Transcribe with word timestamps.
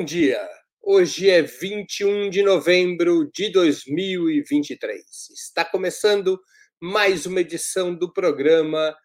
Bom 0.00 0.04
dia. 0.06 0.48
Hoje 0.80 1.28
é 1.28 1.42
21 1.42 2.30
de 2.30 2.42
novembro 2.42 3.30
de 3.34 3.50
2023. 3.50 4.98
Está 5.28 5.62
começando 5.62 6.40
mais 6.80 7.26
uma 7.26 7.42
edição 7.42 7.94
do 7.94 8.10
programa 8.10 8.96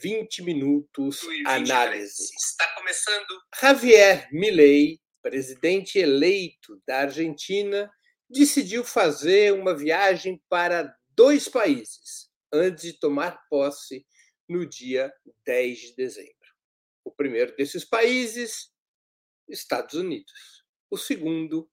20 0.00 0.42
Minutos 0.44 1.20
2023. 1.20 1.70
Análise. 1.70 2.34
Está 2.34 2.66
começando. 2.76 3.26
Javier 3.60 4.26
Milei, 4.32 4.98
presidente 5.20 5.98
eleito 5.98 6.80
da 6.86 7.00
Argentina, 7.00 7.92
decidiu 8.30 8.82
fazer 8.82 9.52
uma 9.52 9.76
viagem 9.76 10.42
para 10.48 10.96
dois 11.10 11.46
países 11.46 12.30
antes 12.50 12.84
de 12.84 12.98
tomar 12.98 13.38
posse 13.50 14.02
no 14.48 14.64
dia 14.66 15.12
10 15.44 15.78
de 15.78 15.94
dezembro. 15.94 16.32
O 17.04 17.10
primeiro 17.10 17.54
desses 17.54 17.84
países 17.84 18.70
Estados 19.48 19.94
Unidos. 19.94 20.64
O 20.90 20.96
segundo, 20.96 21.70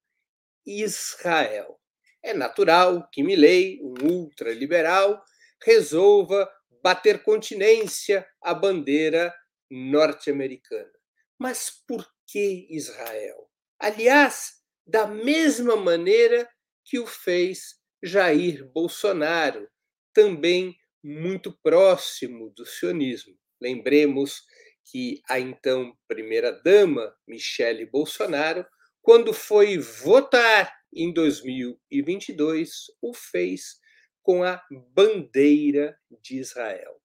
Israel. 0.66 1.80
É 2.22 2.34
natural 2.34 3.08
que 3.12 3.22
Milley, 3.22 3.80
um 3.82 4.06
ultraliberal, 4.06 5.22
resolva 5.62 6.50
bater 6.82 7.22
continência 7.22 8.26
à 8.42 8.52
bandeira 8.52 9.34
norte-americana. 9.70 10.92
Mas 11.38 11.70
por 11.86 12.06
que 12.26 12.66
Israel? 12.70 13.48
Aliás, 13.78 14.54
da 14.86 15.06
mesma 15.06 15.76
maneira 15.76 16.48
que 16.84 16.98
o 16.98 17.06
fez 17.06 17.76
Jair 18.02 18.64
Bolsonaro, 18.72 19.68
também 20.12 20.76
muito 21.02 21.52
próximo 21.62 22.50
do 22.50 22.64
sionismo. 22.64 23.36
Lembremos 23.60 24.42
que 24.86 25.20
a 25.28 25.38
então 25.40 25.92
primeira-dama, 26.06 27.14
Michele 27.26 27.84
Bolsonaro, 27.86 28.64
quando 29.02 29.32
foi 29.32 29.78
votar 29.78 30.72
em 30.92 31.12
2022, 31.12 32.70
o 33.02 33.12
fez 33.12 33.78
com 34.22 34.42
a 34.42 34.62
bandeira 34.94 35.96
de 36.22 36.38
Israel. 36.38 37.00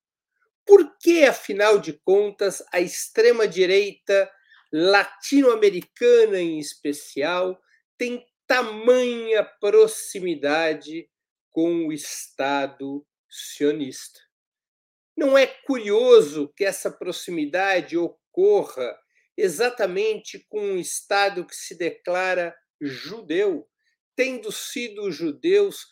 Por 0.65 0.97
que, 0.97 1.23
afinal 1.23 1.79
de 1.79 1.93
contas, 1.93 2.63
a 2.71 2.79
extrema-direita 2.79 4.31
latino-americana, 4.71 6.39
em 6.39 6.59
especial, 6.59 7.59
tem 7.97 8.25
tamanha 8.47 9.43
proximidade 9.59 11.09
com 11.49 11.87
o 11.87 11.93
Estado 11.93 13.05
sionista? 13.29 14.30
Não 15.15 15.37
é 15.37 15.45
curioso 15.45 16.51
que 16.55 16.63
essa 16.63 16.89
proximidade 16.89 17.97
ocorra 17.97 18.97
exatamente 19.37 20.45
com 20.49 20.61
um 20.61 20.77
Estado 20.77 21.45
que 21.45 21.55
se 21.55 21.77
declara 21.77 22.55
judeu, 22.79 23.67
tendo 24.15 24.51
sido 24.51 25.03
os 25.07 25.15
judeus 25.15 25.87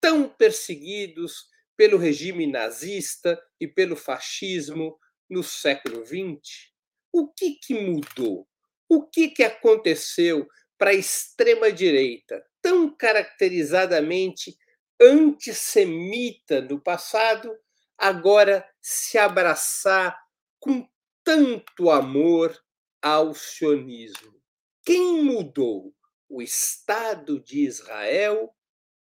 tão 0.00 0.28
perseguidos 0.28 1.46
pelo 1.76 1.96
regime 1.96 2.46
nazista 2.46 3.40
e 3.60 3.66
pelo 3.66 3.96
fascismo 3.96 4.98
no 5.28 5.42
século 5.42 6.04
XX? 6.04 6.70
O 7.12 7.32
que, 7.32 7.54
que 7.54 7.74
mudou? 7.74 8.48
O 8.88 9.08
que, 9.08 9.28
que 9.28 9.42
aconteceu 9.42 10.46
para 10.78 10.90
a 10.90 10.94
extrema-direita, 10.94 12.44
tão 12.60 12.94
caracterizadamente 12.94 14.56
antissemita 15.00 16.60
no 16.60 16.80
passado, 16.80 17.56
agora 18.02 18.68
se 18.80 19.16
abraçar 19.16 20.20
com 20.58 20.84
tanto 21.22 21.88
amor 21.88 22.52
ao 23.00 23.32
sionismo? 23.32 24.42
Quem 24.84 25.22
mudou? 25.22 25.94
O 26.28 26.42
Estado 26.42 27.38
de 27.38 27.60
Israel 27.60 28.52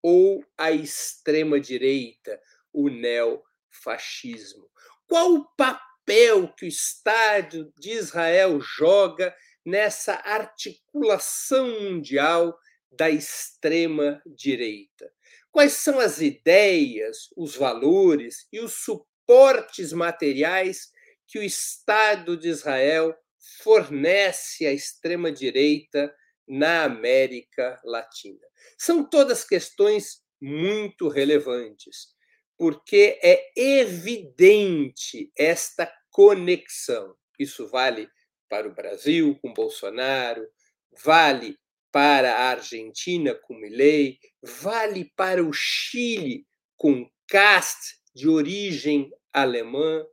ou 0.03 0.43
a 0.56 0.72
extrema-direita, 0.72 2.41
o 2.72 2.88
neofascismo? 2.88 4.71
Qual 5.06 5.34
o 5.34 5.44
papel 5.55 6.50
que 6.55 6.65
o 6.65 6.69
Estado 6.69 7.70
de 7.78 7.91
Israel 7.91 8.59
joga 8.59 9.37
nessa 9.66 10.15
articulação 10.15 11.69
mundial 11.78 12.59
da 12.91 13.10
extrema-direita? 13.10 15.12
Quais 15.50 15.72
são 15.72 15.98
as 15.98 16.20
ideias, 16.20 17.28
os 17.36 17.56
valores 17.56 18.47
e 18.53 18.60
os 18.60 18.75
suportes 18.75 19.92
materiais 19.92 20.91
que 21.26 21.38
o 21.38 21.42
Estado 21.42 22.36
de 22.36 22.48
Israel 22.48 23.14
fornece 23.62 24.66
à 24.66 24.72
extrema-direita 24.72 26.14
na 26.47 26.84
América 26.84 27.81
Latina? 27.84 28.47
São 28.76 29.08
todas 29.08 29.44
questões 29.44 30.22
muito 30.41 31.08
relevantes, 31.08 32.14
porque 32.56 33.19
é 33.22 33.50
evidente 33.56 35.32
esta 35.37 35.92
conexão. 36.10 37.16
Isso 37.38 37.69
vale 37.69 38.08
para 38.48 38.69
o 38.69 38.75
Brasil 38.75 39.38
com 39.41 39.53
Bolsonaro, 39.53 40.47
vale 41.03 41.56
para 41.91 42.34
a 42.34 42.50
Argentina 42.50 43.34
com 43.34 43.54
Milei, 43.54 44.19
vale 44.43 45.10
para 45.16 45.43
o 45.43 45.53
Chile 45.53 46.47
com 46.76 47.09
Cast, 47.26 47.99
de 48.15 48.28
origem 48.28 49.10
alemã, 49.32 50.04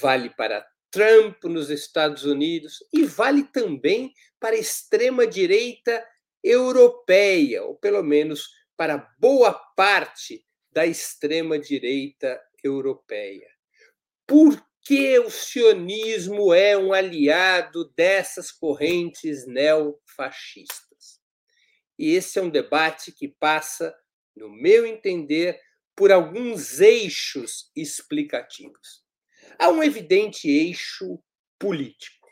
vale 0.00 0.30
para 0.30 0.66
Trump 0.90 1.44
nos 1.44 1.70
Estados 1.70 2.24
Unidos 2.24 2.84
e 2.92 3.04
vale 3.04 3.44
também 3.44 4.12
para 4.38 4.56
a 4.56 4.58
extrema-direita 4.58 6.04
europeia, 6.42 7.62
ou 7.62 7.76
pelo 7.76 8.02
menos 8.02 8.48
para 8.76 9.08
boa 9.18 9.54
parte 9.76 10.44
da 10.70 10.84
extrema-direita 10.86 12.40
europeia. 12.62 13.48
Por 14.26 14.62
que 14.80 15.18
o 15.18 15.30
sionismo 15.30 16.52
é 16.52 16.76
um 16.76 16.92
aliado 16.92 17.92
dessas 17.96 18.50
correntes 18.50 19.46
neofascistas? 19.46 20.91
E 22.02 22.16
esse 22.16 22.36
é 22.36 22.42
um 22.42 22.50
debate 22.50 23.12
que 23.12 23.28
passa, 23.28 23.96
no 24.34 24.50
meu 24.50 24.84
entender, 24.84 25.60
por 25.94 26.10
alguns 26.10 26.80
eixos 26.80 27.70
explicativos. 27.76 29.04
Há 29.56 29.68
um 29.68 29.84
evidente 29.84 30.50
eixo 30.50 31.22
político. 31.60 32.28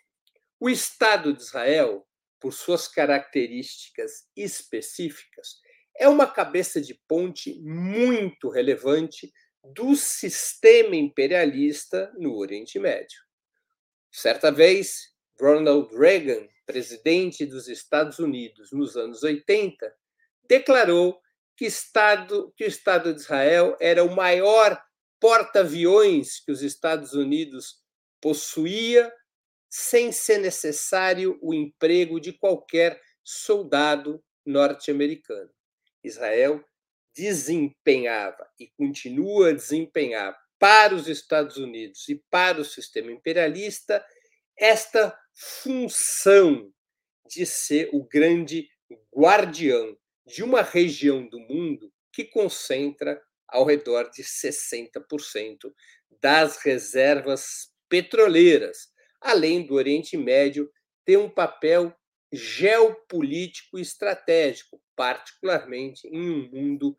O 0.58 0.68
Estado 0.68 1.32
de 1.32 1.42
Israel, 1.42 2.04
por 2.40 2.52
suas 2.52 2.88
características 2.88 4.26
específicas, 4.36 5.60
é 5.96 6.08
uma 6.08 6.26
cabeça 6.26 6.80
de 6.80 7.00
ponte 7.06 7.54
muito 7.62 8.48
relevante 8.48 9.32
do 9.62 9.94
sistema 9.94 10.96
imperialista 10.96 12.12
no 12.18 12.34
Oriente 12.34 12.76
Médio. 12.80 13.20
Certa 14.10 14.50
vez, 14.50 15.14
Ronald 15.40 15.96
Reagan 15.96 16.48
presidente 16.70 17.44
dos 17.44 17.68
Estados 17.68 18.18
Unidos 18.18 18.70
nos 18.70 18.96
anos 18.96 19.22
80, 19.22 19.92
declarou 20.48 21.20
que, 21.56 21.64
Estado, 21.64 22.52
que 22.56 22.64
o 22.64 22.68
Estado 22.68 23.12
de 23.12 23.20
Israel 23.20 23.76
era 23.80 24.04
o 24.04 24.14
maior 24.14 24.80
porta-aviões 25.18 26.40
que 26.40 26.52
os 26.52 26.62
Estados 26.62 27.12
Unidos 27.12 27.82
possuía, 28.20 29.12
sem 29.68 30.12
ser 30.12 30.38
necessário 30.38 31.38
o 31.42 31.52
emprego 31.52 32.20
de 32.20 32.32
qualquer 32.32 33.00
soldado 33.22 34.22
norte-americano. 34.46 35.50
Israel 36.02 36.64
desempenhava 37.14 38.48
e 38.58 38.68
continua 38.68 39.50
a 39.50 39.52
desempenhar 39.52 40.36
para 40.58 40.94
os 40.94 41.08
Estados 41.08 41.56
Unidos 41.56 42.08
e 42.08 42.22
para 42.30 42.60
o 42.60 42.64
sistema 42.64 43.10
imperialista 43.10 44.04
esta 44.56 45.18
função 45.34 46.72
de 47.28 47.46
ser 47.46 47.90
o 47.92 48.04
grande 48.04 48.68
guardião 49.14 49.96
de 50.26 50.42
uma 50.42 50.62
região 50.62 51.26
do 51.28 51.38
mundo 51.40 51.92
que 52.12 52.24
concentra 52.24 53.20
ao 53.48 53.64
redor 53.64 54.10
de 54.10 54.22
60% 54.22 55.72
das 56.20 56.58
reservas 56.58 57.70
petroleiras, 57.88 58.88
além 59.20 59.66
do 59.66 59.74
Oriente 59.74 60.16
Médio 60.16 60.70
ter 61.04 61.16
um 61.16 61.28
papel 61.28 61.94
geopolítico 62.32 63.78
e 63.78 63.82
estratégico, 63.82 64.80
particularmente 64.94 66.06
em 66.06 66.30
um 66.30 66.48
mundo 66.50 66.96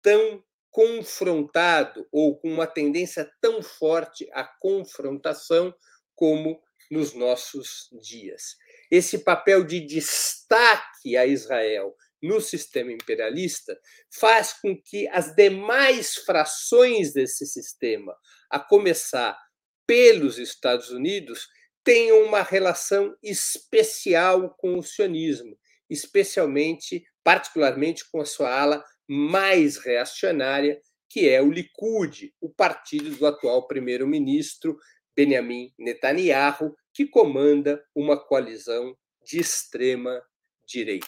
tão 0.00 0.42
confrontado 0.70 2.06
ou 2.10 2.38
com 2.38 2.52
uma 2.52 2.66
tendência 2.66 3.30
tão 3.40 3.62
forte 3.62 4.28
à 4.32 4.44
confrontação 4.44 5.74
como 6.16 6.60
nos 6.90 7.14
nossos 7.14 7.88
dias. 8.02 8.56
Esse 8.90 9.18
papel 9.18 9.64
de 9.64 9.80
destaque 9.80 11.16
a 11.16 11.26
Israel 11.26 11.94
no 12.22 12.40
sistema 12.40 12.92
imperialista 12.92 13.78
faz 14.10 14.54
com 14.54 14.80
que 14.80 15.06
as 15.08 15.34
demais 15.34 16.14
frações 16.16 17.12
desse 17.12 17.46
sistema, 17.46 18.16
a 18.50 18.58
começar 18.58 19.38
pelos 19.86 20.38
Estados 20.38 20.90
Unidos, 20.90 21.46
tenham 21.84 22.22
uma 22.22 22.42
relação 22.42 23.14
especial 23.22 24.54
com 24.56 24.78
o 24.78 24.82
sionismo, 24.82 25.54
especialmente, 25.90 27.04
particularmente 27.22 28.08
com 28.10 28.20
a 28.20 28.24
sua 28.24 28.50
ala 28.50 28.82
mais 29.06 29.76
reacionária, 29.76 30.80
que 31.10 31.28
é 31.28 31.42
o 31.42 31.50
Likud, 31.50 32.32
o 32.40 32.48
partido 32.48 33.10
do 33.10 33.26
atual 33.26 33.66
primeiro-ministro 33.66 34.78
Benjamin 35.16 35.72
Netanyahu, 35.78 36.76
que 36.92 37.06
comanda 37.06 37.84
uma 37.94 38.16
coalizão 38.16 38.96
de 39.22 39.38
extrema 39.38 40.22
direita. 40.66 41.06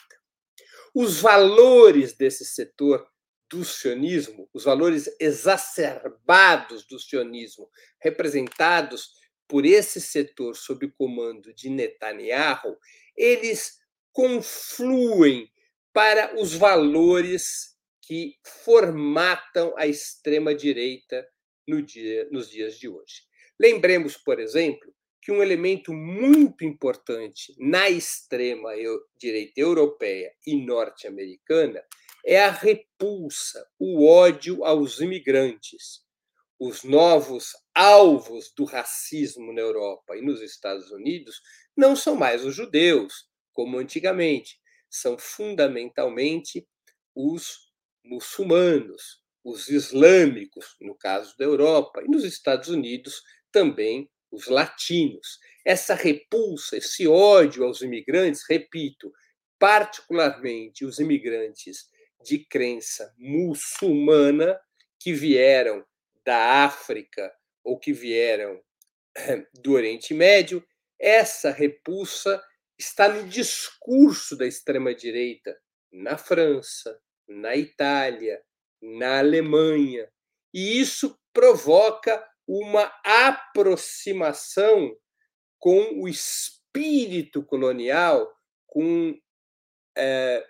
Os 0.95 1.21
valores 1.21 2.15
desse 2.15 2.45
setor 2.45 3.07
do 3.49 3.65
sionismo, 3.65 4.49
os 4.53 4.65
valores 4.65 5.09
exacerbados 5.21 6.87
do 6.87 6.99
sionismo, 6.99 7.71
representados 8.01 9.13
por 9.47 9.65
esse 9.65 10.01
setor 10.01 10.57
sob 10.57 10.87
o 10.87 10.93
comando 10.93 11.55
de 11.55 11.71
Netanyahu, 11.71 12.77
eles 13.17 13.79
confluem 14.13 15.51
para 15.93 16.35
os 16.41 16.55
valores 16.55 17.77
que 18.03 18.37
formatam 18.65 19.75
a 19.77 19.87
extrema-direita 19.87 21.27
no 21.67 21.83
dia, 21.83 22.29
nos 22.31 22.51
dias 22.51 22.79
de 22.79 22.89
hoje. 22.89 23.23
Lembremos, 23.59 24.17
por 24.17 24.39
exemplo, 24.39 24.95
que 25.23 25.33
um 25.33 25.43
elemento 25.43 25.93
muito 25.93 26.65
importante 26.65 27.55
na 27.59 27.91
extrema-direita 27.91 29.61
europeia 29.61 30.33
e 30.47 30.55
norte-americana 30.57 31.83
é 32.25 32.41
a 32.45 32.51
repulsa, 32.51 33.67
o 33.79 34.07
ódio 34.07 34.65
aos 34.65 35.01
imigrantes. 35.01 36.05
Os 36.59 36.85
novos 36.85 37.53
alvos 37.75 38.53
do 38.57 38.65
racismo 38.65 39.53
na 39.53 39.61
Europa 39.61 40.17
e 40.17 40.23
nos 40.23 40.41
Estados 40.41 40.91
Unidos 40.91 41.41
não 41.77 41.95
são 41.95 42.15
mais 42.15 42.45
os 42.45 42.55
judeus, 42.55 43.29
como 43.53 43.79
antigamente, 43.79 44.59
são 44.89 45.19
fundamentalmente 45.19 46.67
os 47.15 47.73
muçulmanos, 48.05 49.21
os 49.45 49.69
islâmicos, 49.69 50.77
no 50.81 50.95
caso 50.95 51.37
da 51.39 51.45
Europa, 51.45 52.03
e 52.03 52.09
nos 52.09 52.25
Estados 52.25 52.69
Unidos 52.69 53.23
também 53.57 54.07
os 54.31 54.49
latinos. 54.49 55.39
Essa 55.65 55.95
repulsa, 55.95 56.77
esse 56.77 57.09
ódio 57.09 57.65
aos 57.65 57.81
imigrantes, 57.81 58.43
repito, 58.47 59.11
particularmente 59.59 60.85
os 60.85 60.99
imigrantes 60.99 61.87
de 62.23 62.41
crença 62.41 63.15
muçulmana 63.17 64.61
que 65.01 65.15
vieram 65.15 65.83
da 66.23 66.65
África 66.67 67.33
ou 67.65 67.79
que 67.79 67.95
vieram 67.95 68.61
eh, 69.17 69.47
do 69.55 69.73
Oriente 69.73 70.13
Médio, 70.13 70.63
essa 71.01 71.51
repulsa 71.51 72.45
está 72.79 73.09
no 73.09 73.27
discurso 73.27 74.37
da 74.37 74.47
extrema-direita 74.47 75.59
na 75.91 76.19
França, 76.19 77.01
na 77.27 77.57
Itália, 77.57 78.39
na 78.83 79.21
Alemanha. 79.21 80.07
E 80.53 80.79
isso 80.79 81.19
provoca 81.33 82.23
uma 82.47 82.93
aproximação 83.05 84.95
com 85.59 86.01
o 86.03 86.09
espírito 86.09 87.43
colonial, 87.43 88.31
com 88.67 89.19
é, 89.97 90.47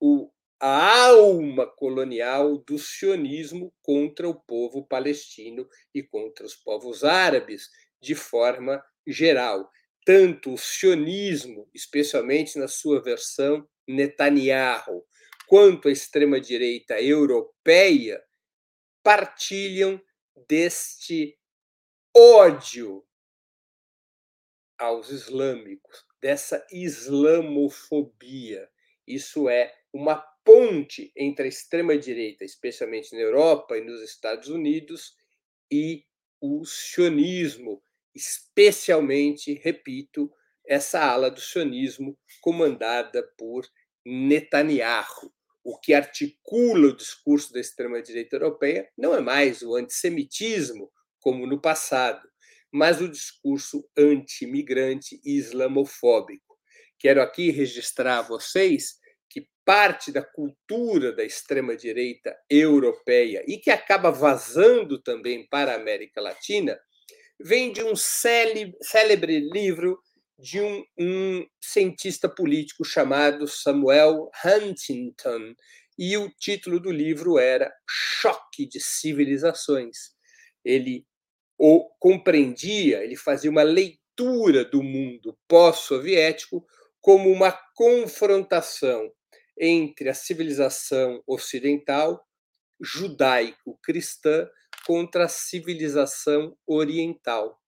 o, 0.00 0.30
a 0.60 1.06
alma 1.08 1.66
colonial 1.66 2.58
do 2.58 2.78
sionismo 2.78 3.72
contra 3.82 4.28
o 4.28 4.34
povo 4.34 4.86
palestino 4.86 5.68
e 5.94 6.02
contra 6.02 6.46
os 6.46 6.54
povos 6.54 7.02
árabes, 7.02 7.68
de 8.00 8.14
forma 8.14 8.84
geral. 9.06 9.68
Tanto 10.04 10.52
o 10.52 10.58
sionismo, 10.58 11.68
especialmente 11.74 12.58
na 12.58 12.68
sua 12.68 13.02
versão 13.02 13.66
Netanyahu, 13.88 15.04
quanto 15.46 15.88
a 15.88 15.92
extrema-direita 15.92 17.00
europeia 17.00 18.22
partilham 19.02 20.00
deste 20.48 21.38
ódio 22.16 23.04
aos 24.78 25.10
islâmicos, 25.10 26.04
dessa 26.20 26.64
islamofobia. 26.70 28.70
Isso 29.06 29.48
é 29.48 29.74
uma 29.92 30.16
ponte 30.44 31.12
entre 31.16 31.46
a 31.46 31.48
extrema-direita, 31.48 32.44
especialmente 32.44 33.14
na 33.14 33.20
Europa 33.20 33.76
e 33.76 33.84
nos 33.84 34.02
Estados 34.02 34.48
Unidos, 34.48 35.16
e 35.70 36.04
o 36.40 36.64
sionismo, 36.64 37.82
especialmente, 38.14 39.54
repito, 39.54 40.30
essa 40.66 41.00
ala 41.00 41.30
do 41.30 41.40
sionismo 41.40 42.18
comandada 42.40 43.22
por 43.36 43.66
Netanyahu. 44.04 45.33
O 45.64 45.78
que 45.78 45.94
articula 45.94 46.88
o 46.88 46.96
discurso 46.96 47.50
da 47.52 47.58
extrema-direita 47.58 48.36
europeia 48.36 48.86
não 48.96 49.14
é 49.14 49.20
mais 49.20 49.62
o 49.62 49.74
antissemitismo, 49.74 50.92
como 51.18 51.46
no 51.46 51.58
passado, 51.58 52.28
mas 52.70 53.00
o 53.00 53.08
discurso 53.08 53.88
anti-imigrante 53.96 55.18
e 55.24 55.38
islamofóbico. 55.38 56.58
Quero 56.98 57.22
aqui 57.22 57.50
registrar 57.50 58.18
a 58.18 58.22
vocês 58.22 58.98
que 59.30 59.48
parte 59.64 60.12
da 60.12 60.22
cultura 60.22 61.12
da 61.12 61.24
extrema-direita 61.24 62.36
europeia 62.50 63.42
e 63.48 63.56
que 63.56 63.70
acaba 63.70 64.10
vazando 64.10 65.00
também 65.00 65.48
para 65.48 65.72
a 65.72 65.76
América 65.76 66.20
Latina 66.20 66.78
vem 67.40 67.72
de 67.72 67.82
um 67.82 67.94
célebre 67.96 69.40
livro 69.40 69.98
de 70.38 70.60
um, 70.60 70.84
um 70.98 71.46
cientista 71.60 72.28
político 72.28 72.84
chamado 72.84 73.46
Samuel 73.46 74.30
Huntington, 74.44 75.54
e 75.98 76.16
o 76.16 76.28
título 76.28 76.80
do 76.80 76.90
livro 76.90 77.38
era 77.38 77.72
Choque 77.88 78.66
de 78.66 78.80
Civilizações. 78.80 80.12
Ele 80.64 81.06
o 81.56 81.88
compreendia, 82.00 83.04
ele 83.04 83.16
fazia 83.16 83.50
uma 83.50 83.62
leitura 83.62 84.64
do 84.64 84.82
mundo 84.82 85.38
pós-soviético 85.46 86.66
como 87.00 87.30
uma 87.30 87.52
confrontação 87.76 89.12
entre 89.58 90.08
a 90.08 90.14
civilização 90.14 91.22
ocidental 91.26 92.26
judaico-cristã 92.80 94.48
contra 94.84 95.26
a 95.26 95.28
civilização 95.28 96.56
oriental. 96.66 97.60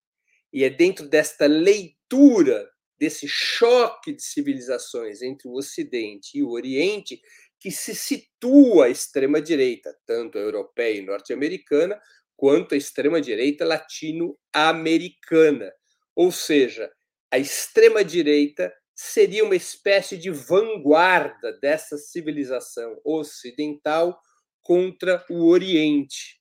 E 0.57 0.65
é 0.65 0.71
dentro 0.71 1.07
desta 1.07 1.47
leitura, 1.47 2.67
desse 2.99 3.29
choque 3.29 4.15
de 4.15 4.23
civilizações 4.23 5.21
entre 5.21 5.47
o 5.47 5.53
Ocidente 5.53 6.39
e 6.39 6.43
o 6.43 6.49
Oriente, 6.49 7.21
que 7.61 7.71
se 7.71 7.95
situa 7.95 8.87
a 8.87 8.89
extrema-direita, 8.89 9.95
tanto 10.07 10.39
a 10.39 10.41
europeia 10.41 10.97
e 10.97 11.05
norte-americana, 11.05 12.01
quanto 12.35 12.75
a 12.75 12.79
extrema-direita 12.79 13.67
latino-americana. 13.67 15.71
Ou 16.15 16.33
seja, 16.33 16.91
a 17.31 17.37
extrema-direita 17.37 18.73
seria 18.95 19.45
uma 19.45 19.57
espécie 19.57 20.17
de 20.17 20.31
vanguarda 20.31 21.53
dessa 21.61 21.99
civilização 21.99 22.99
ocidental 23.05 24.19
contra 24.63 25.23
o 25.29 25.49
Oriente. 25.49 26.41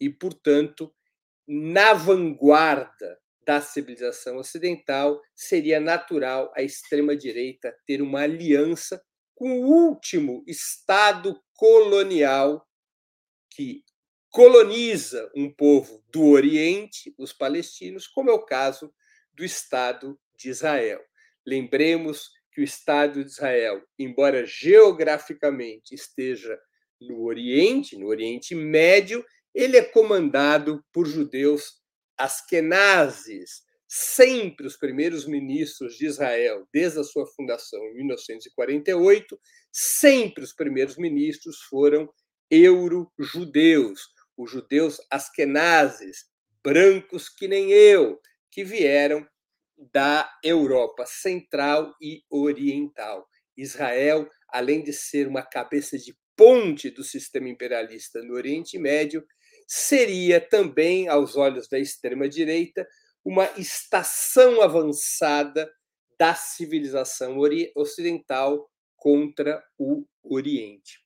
E, 0.00 0.10
portanto, 0.10 0.92
na 1.46 1.94
vanguarda 1.94 3.21
da 3.44 3.60
civilização 3.60 4.36
ocidental, 4.36 5.20
seria 5.34 5.80
natural 5.80 6.52
a 6.56 6.62
extrema-direita 6.62 7.74
ter 7.86 8.00
uma 8.00 8.20
aliança 8.20 9.02
com 9.34 9.60
o 9.60 9.66
último 9.66 10.44
Estado 10.46 11.40
colonial 11.54 12.66
que 13.50 13.82
coloniza 14.30 15.30
um 15.36 15.52
povo 15.52 16.02
do 16.10 16.28
Oriente, 16.28 17.14
os 17.18 17.32
palestinos, 17.32 18.06
como 18.06 18.30
é 18.30 18.32
o 18.32 18.44
caso 18.44 18.92
do 19.34 19.44
Estado 19.44 20.18
de 20.38 20.48
Israel. 20.48 21.00
Lembremos 21.46 22.30
que 22.52 22.60
o 22.60 22.64
Estado 22.64 23.24
de 23.24 23.30
Israel, 23.30 23.82
embora 23.98 24.46
geograficamente 24.46 25.94
esteja 25.94 26.58
no 27.00 27.24
Oriente, 27.24 27.96
no 27.96 28.06
Oriente 28.06 28.54
Médio, 28.54 29.24
ele 29.54 29.76
é 29.76 29.82
comandado 29.82 30.82
por 30.92 31.06
judeus 31.06 31.81
askenazes, 32.18 33.62
sempre 33.88 34.66
os 34.66 34.76
primeiros 34.76 35.26
ministros 35.26 35.96
de 35.96 36.06
Israel, 36.06 36.66
desde 36.72 37.00
a 37.00 37.04
sua 37.04 37.26
fundação 37.26 37.78
em 37.88 37.94
1948, 37.94 39.38
sempre 39.70 40.42
os 40.42 40.52
primeiros 40.52 40.96
ministros 40.96 41.60
foram 41.62 42.08
euro-judeus, 42.50 44.08
os 44.36 44.50
judeus 44.50 45.00
askenazes, 45.10 46.26
brancos 46.62 47.28
que 47.28 47.48
nem 47.48 47.70
eu, 47.70 48.20
que 48.50 48.64
vieram 48.64 49.26
da 49.92 50.30
Europa 50.44 51.04
Central 51.06 51.94
e 52.00 52.22
Oriental. 52.30 53.26
Israel, 53.56 54.28
além 54.48 54.82
de 54.82 54.92
ser 54.92 55.26
uma 55.26 55.42
cabeça 55.42 55.98
de 55.98 56.16
ponte 56.36 56.90
do 56.90 57.04
sistema 57.04 57.48
imperialista 57.48 58.22
no 58.22 58.34
Oriente 58.34 58.78
Médio, 58.78 59.24
seria 59.74 60.38
também, 60.38 61.08
aos 61.08 61.34
olhos 61.34 61.66
da 61.66 61.78
extrema-direita, 61.78 62.86
uma 63.24 63.46
estação 63.58 64.60
avançada 64.60 65.72
da 66.18 66.34
civilização 66.34 67.38
ocidental 67.74 68.70
contra 68.94 69.64
o 69.78 70.04
Oriente. 70.22 71.02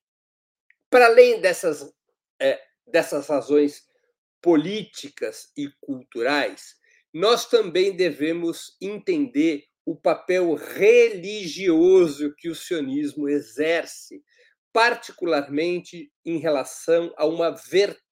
Para 0.91 1.07
além 1.07 1.41
dessas, 1.41 1.95
é, 2.41 2.61
dessas 2.85 3.29
razões 3.29 3.87
políticas 4.43 5.53
e 5.57 5.71
culturais, 5.81 6.75
nós 7.15 7.49
também 7.49 7.95
devemos 7.95 8.77
entender 8.81 9.65
o 9.85 9.95
papel 9.95 10.55
religioso 10.55 12.35
que 12.37 12.49
o 12.49 12.55
sionismo 12.55 13.29
exerce, 13.29 14.25
particularmente 14.73 16.13
em 16.25 16.39
relação 16.39 17.15
a 17.17 17.25
uma 17.27 17.53
vertente 17.53 18.06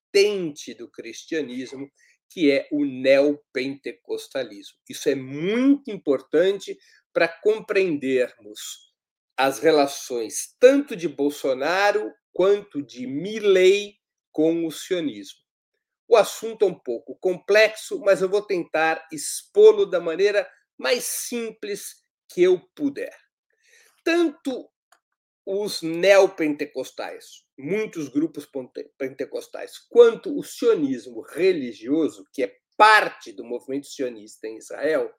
do 0.77 0.89
cristianismo, 0.89 1.91
que 2.29 2.51
é 2.51 2.67
o 2.71 2.85
neopentecostalismo. 2.85 4.77
Isso 4.89 5.09
é 5.09 5.15
muito 5.15 5.91
importante 5.91 6.77
para 7.13 7.27
compreendermos 7.27 8.93
as 9.37 9.59
relações 9.59 10.55
tanto 10.59 10.95
de 10.95 11.07
Bolsonaro 11.07 12.11
quanto 12.31 12.81
de 12.81 13.05
Milley 13.05 13.95
com 14.31 14.65
o 14.65 14.71
sionismo. 14.71 15.39
O 16.07 16.15
assunto 16.15 16.65
é 16.65 16.67
um 16.67 16.77
pouco 16.77 17.15
complexo, 17.15 17.99
mas 17.99 18.21
eu 18.21 18.29
vou 18.29 18.41
tentar 18.41 19.07
expô-lo 19.11 19.85
da 19.85 19.99
maneira 19.99 20.47
mais 20.77 21.03
simples 21.03 21.95
que 22.29 22.43
eu 22.43 22.59
puder. 22.75 23.15
Tanto 24.03 24.69
os 25.45 25.81
neopentecostais, 25.81 27.44
muitos 27.57 28.09
grupos 28.09 28.47
pentecostais, 28.97 29.77
quanto 29.89 30.37
o 30.37 30.43
sionismo 30.43 31.21
religioso, 31.21 32.27
que 32.33 32.43
é 32.43 32.55
parte 32.77 33.31
do 33.31 33.43
movimento 33.43 33.87
sionista 33.87 34.47
em 34.47 34.57
Israel, 34.57 35.13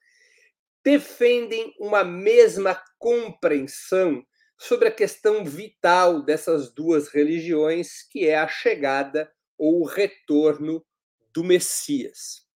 defendem 0.84 1.74
uma 1.78 2.04
mesma 2.04 2.80
compreensão 2.98 4.24
sobre 4.58 4.88
a 4.88 4.92
questão 4.92 5.44
vital 5.44 6.22
dessas 6.22 6.72
duas 6.72 7.08
religiões, 7.08 8.02
que 8.10 8.26
é 8.26 8.36
a 8.36 8.48
chegada 8.48 9.30
ou 9.58 9.80
o 9.80 9.86
retorno 9.86 10.84
do 11.32 11.42
Messias. 11.42 12.46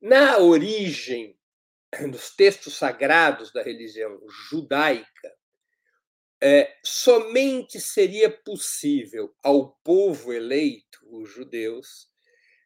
Na 0.00 0.38
origem 0.38 1.38
dos 2.10 2.34
textos 2.34 2.76
sagrados 2.76 3.52
da 3.52 3.62
religião 3.62 4.18
judaica, 4.48 5.36
é, 6.44 6.74
somente 6.82 7.80
seria 7.80 8.28
possível 8.28 9.32
ao 9.44 9.76
povo 9.84 10.32
eleito, 10.32 10.98
os 11.08 11.30
judeus, 11.30 12.08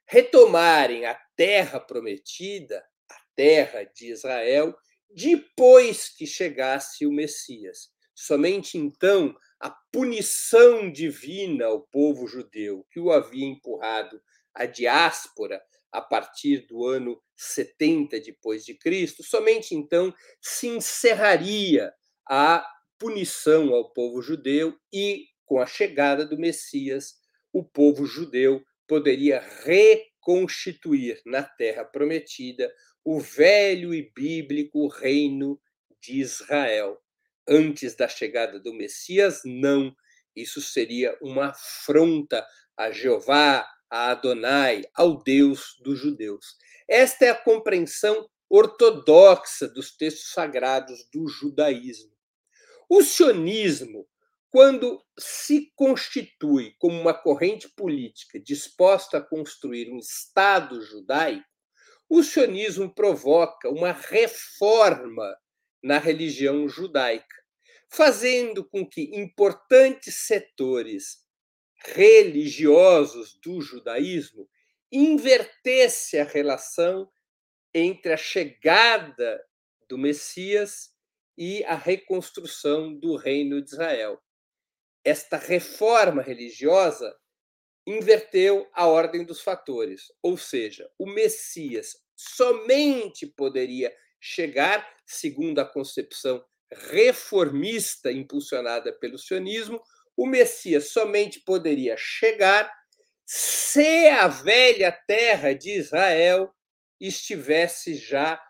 retomarem 0.07 1.05
a 1.05 1.15
terra 1.37 1.79
prometida, 1.79 2.83
a 3.11 3.17
terra 3.35 3.85
de 3.85 4.11
Israel, 4.11 4.75
depois 5.11 6.09
que 6.09 6.27
chegasse 6.27 7.05
o 7.05 7.13
Messias. 7.13 7.91
Somente 8.15 8.79
então 8.79 9.37
a 9.61 9.69
punição 9.93 10.91
divina 10.91 11.67
ao 11.67 11.83
povo 11.83 12.27
judeu 12.27 12.87
que 12.91 12.99
o 12.99 13.13
havia 13.13 13.45
empurrado 13.45 14.19
à 14.55 14.65
diáspora 14.65 15.63
a 15.93 16.01
partir 16.01 16.67
do 16.67 16.87
ano 16.87 17.23
70 17.37 18.21
depois 18.21 18.65
de 18.65 18.73
Cristo, 18.73 19.23
somente 19.23 19.75
então 19.75 20.15
se 20.41 20.67
encerraria 20.67 21.93
a 22.27 22.67
punição 22.99 23.75
ao 23.75 23.93
povo 23.93 24.23
judeu 24.23 24.77
e 24.93 25.27
com 25.45 25.61
a 25.61 25.67
chegada 25.67 26.25
do 26.25 26.39
Messias, 26.39 27.15
o 27.53 27.65
povo 27.65 28.05
judeu 28.05 28.63
poderia 28.87 29.43
reconstituir 29.65 31.21
na 31.25 31.43
terra 31.43 31.85
prometida 31.85 32.73
o 33.05 33.21
velho 33.21 33.95
e 33.95 34.11
bíblico 34.15 34.89
reino 34.89 35.61
de 36.01 36.21
Israel 36.21 37.01
antes 37.49 37.95
da 37.95 38.09
chegada 38.09 38.59
do 38.59 38.75
Messias, 38.75 39.43
não. 39.45 39.95
Isso 40.35 40.61
seria 40.61 41.17
uma 41.23 41.51
afronta 41.51 42.45
a 42.77 42.91
Jeová, 42.91 43.67
a 43.89 44.11
Adonai, 44.11 44.83
ao 44.95 45.23
Deus 45.23 45.77
dos 45.83 45.99
judeus. 45.99 46.57
Esta 46.89 47.27
é 47.27 47.31
a 47.31 47.35
compreensão 47.35 48.29
ortodoxa 48.49 49.69
dos 49.69 49.97
textos 49.97 50.33
sagrados 50.33 51.09
do 51.13 51.27
judaísmo. 51.29 52.16
O 52.89 53.03
sionismo, 53.03 54.07
quando 54.49 55.05
se 55.19 55.73
constitui 55.75 56.75
como 56.79 57.01
uma 57.01 57.13
corrente 57.13 57.69
política 57.69 58.39
disposta 58.39 59.19
a 59.19 59.21
construir 59.21 59.91
um 59.91 59.99
Estado 59.99 60.81
judaico, 60.81 61.45
o 62.09 62.23
sionismo 62.23 62.95
provoca 62.95 63.69
uma 63.69 63.91
reforma 63.91 65.37
na 65.83 65.99
religião 65.99 66.69
judaica, 66.69 67.37
fazendo 67.89 68.65
com 68.65 68.89
que 68.89 69.11
importantes 69.17 70.15
setores 70.15 71.25
religiosos 71.79 73.39
do 73.43 73.61
judaísmo 73.61 74.49
invertesse 74.91 76.19
a 76.19 76.25
relação 76.25 77.11
entre 77.75 78.13
a 78.13 78.17
chegada 78.17 79.45
do 79.89 79.99
Messias 79.99 80.96
e 81.37 81.65
a 81.65 81.75
reconstrução 81.75 82.95
do 82.95 83.17
reino 83.17 83.61
de 83.63 83.71
Israel. 83.71 84.21
Esta 85.05 85.37
reforma 85.37 86.23
religiosa 86.23 87.15
inverteu 87.87 88.69
a 88.73 88.87
ordem 88.87 89.25
dos 89.25 89.41
fatores, 89.41 90.13
ou 90.23 90.37
seja, 90.37 90.91
o 90.99 91.07
Messias 91.07 91.97
somente 92.17 93.27
poderia 93.27 93.95
chegar, 94.21 94.89
segundo 95.07 95.61
a 95.61 95.65
concepção 95.65 96.45
reformista 96.73 98.11
impulsionada 98.11 98.93
pelo 98.93 99.19
sionismo, 99.19 99.81
o 100.17 100.27
Messias 100.27 100.91
somente 100.91 101.41
poderia 101.41 101.95
chegar 101.97 102.73
se 103.25 104.09
a 104.09 104.27
velha 104.29 104.91
terra 105.07 105.53
de 105.53 105.73
Israel 105.73 106.53
estivesse 107.01 107.95
já 107.95 108.41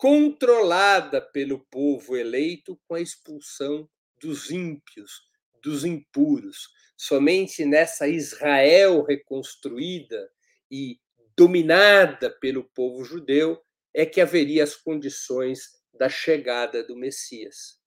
controlada 0.00 1.20
pelo 1.20 1.58
povo 1.66 2.16
eleito 2.16 2.80
com 2.88 2.94
a 2.94 3.02
expulsão 3.02 3.86
dos 4.18 4.50
ímpios, 4.50 5.20
dos 5.62 5.84
impuros. 5.84 6.70
Somente 6.96 7.66
nessa 7.66 8.08
Israel 8.08 9.02
reconstruída 9.02 10.30
e 10.70 10.98
dominada 11.36 12.30
pelo 12.30 12.64
povo 12.64 13.04
judeu 13.04 13.60
é 13.92 14.06
que 14.06 14.22
haveria 14.22 14.64
as 14.64 14.74
condições 14.74 15.68
da 15.92 16.08
chegada 16.08 16.82
do 16.82 16.96
Messias. 16.96 17.78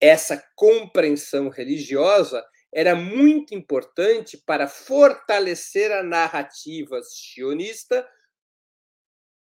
Essa 0.00 0.44
compreensão 0.56 1.50
religiosa 1.50 2.44
era 2.74 2.96
muito 2.96 3.54
importante 3.54 4.36
para 4.44 4.66
fortalecer 4.66 5.92
a 5.92 6.02
narrativa 6.02 7.00
sionista 7.04 8.04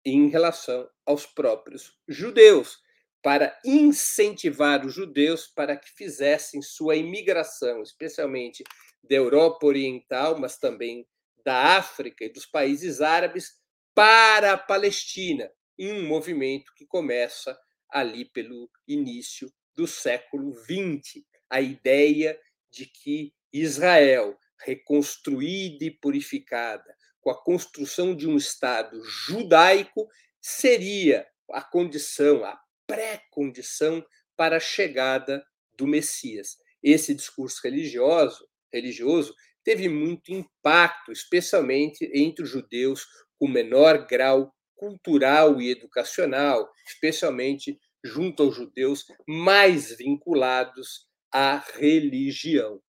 em 0.05 0.29
relação 0.29 0.89
aos 1.05 1.25
próprios 1.25 1.93
judeus, 2.07 2.79
para 3.21 3.55
incentivar 3.63 4.85
os 4.85 4.93
judeus 4.93 5.47
para 5.47 5.77
que 5.77 5.89
fizessem 5.91 6.61
sua 6.61 6.95
imigração, 6.95 7.83
especialmente 7.83 8.63
da 9.03 9.15
Europa 9.15 9.65
Oriental, 9.65 10.39
mas 10.39 10.57
também 10.57 11.05
da 11.45 11.77
África 11.77 12.25
e 12.25 12.29
dos 12.29 12.45
países 12.45 13.01
árabes, 13.01 13.59
para 13.93 14.53
a 14.53 14.57
Palestina, 14.57 15.51
em 15.77 15.91
um 15.91 16.07
movimento 16.07 16.71
que 16.75 16.85
começa 16.85 17.57
ali 17.89 18.25
pelo 18.25 18.69
início 18.87 19.51
do 19.75 19.85
século 19.85 20.53
XX. 20.55 21.23
A 21.49 21.61
ideia 21.61 22.39
de 22.71 22.85
que 22.85 23.33
Israel, 23.51 24.37
reconstruída 24.59 25.83
e 25.83 25.91
purificada, 25.91 26.95
com 27.21 27.29
a 27.29 27.43
construção 27.43 28.15
de 28.15 28.27
um 28.27 28.35
Estado 28.35 29.01
judaico, 29.03 30.07
seria 30.41 31.25
a 31.51 31.61
condição, 31.61 32.43
a 32.43 32.59
pré-condição 32.87 34.03
para 34.35 34.57
a 34.57 34.59
chegada 34.59 35.43
do 35.77 35.85
Messias. 35.87 36.57
Esse 36.83 37.13
discurso 37.13 37.61
religioso, 37.63 38.47
religioso 38.73 39.35
teve 39.63 39.87
muito 39.87 40.31
impacto, 40.31 41.11
especialmente 41.11 42.09
entre 42.13 42.43
os 42.43 42.49
judeus 42.49 43.05
com 43.37 43.47
menor 43.47 44.07
grau 44.07 44.53
cultural 44.75 45.61
e 45.61 45.69
educacional, 45.69 46.67
especialmente 46.87 47.79
junto 48.03 48.41
aos 48.41 48.55
judeus 48.55 49.05
mais 49.27 49.95
vinculados 49.95 51.07
à 51.31 51.57
religião. 51.75 52.81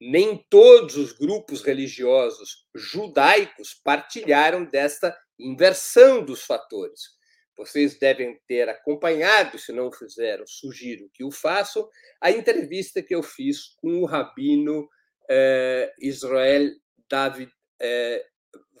Nem 0.00 0.44
todos 0.48 0.96
os 0.96 1.12
grupos 1.12 1.62
religiosos 1.62 2.66
judaicos 2.74 3.74
partilharam 3.74 4.64
desta 4.64 5.16
inversão 5.38 6.24
dos 6.24 6.42
fatores. 6.42 7.18
Vocês 7.56 7.98
devem 7.98 8.40
ter 8.48 8.68
acompanhado, 8.70 9.58
se 9.58 9.70
não 9.72 9.92
fizeram, 9.92 10.46
sugiro 10.46 11.10
que 11.12 11.22
o 11.22 11.30
façam, 11.30 11.86
a 12.18 12.30
entrevista 12.30 13.02
que 13.02 13.14
eu 13.14 13.22
fiz 13.22 13.74
com 13.76 14.00
o 14.00 14.06
rabino 14.06 14.88
eh, 15.28 15.92
Israel 16.00 16.70
David 17.10 17.52
eh, 17.78 18.24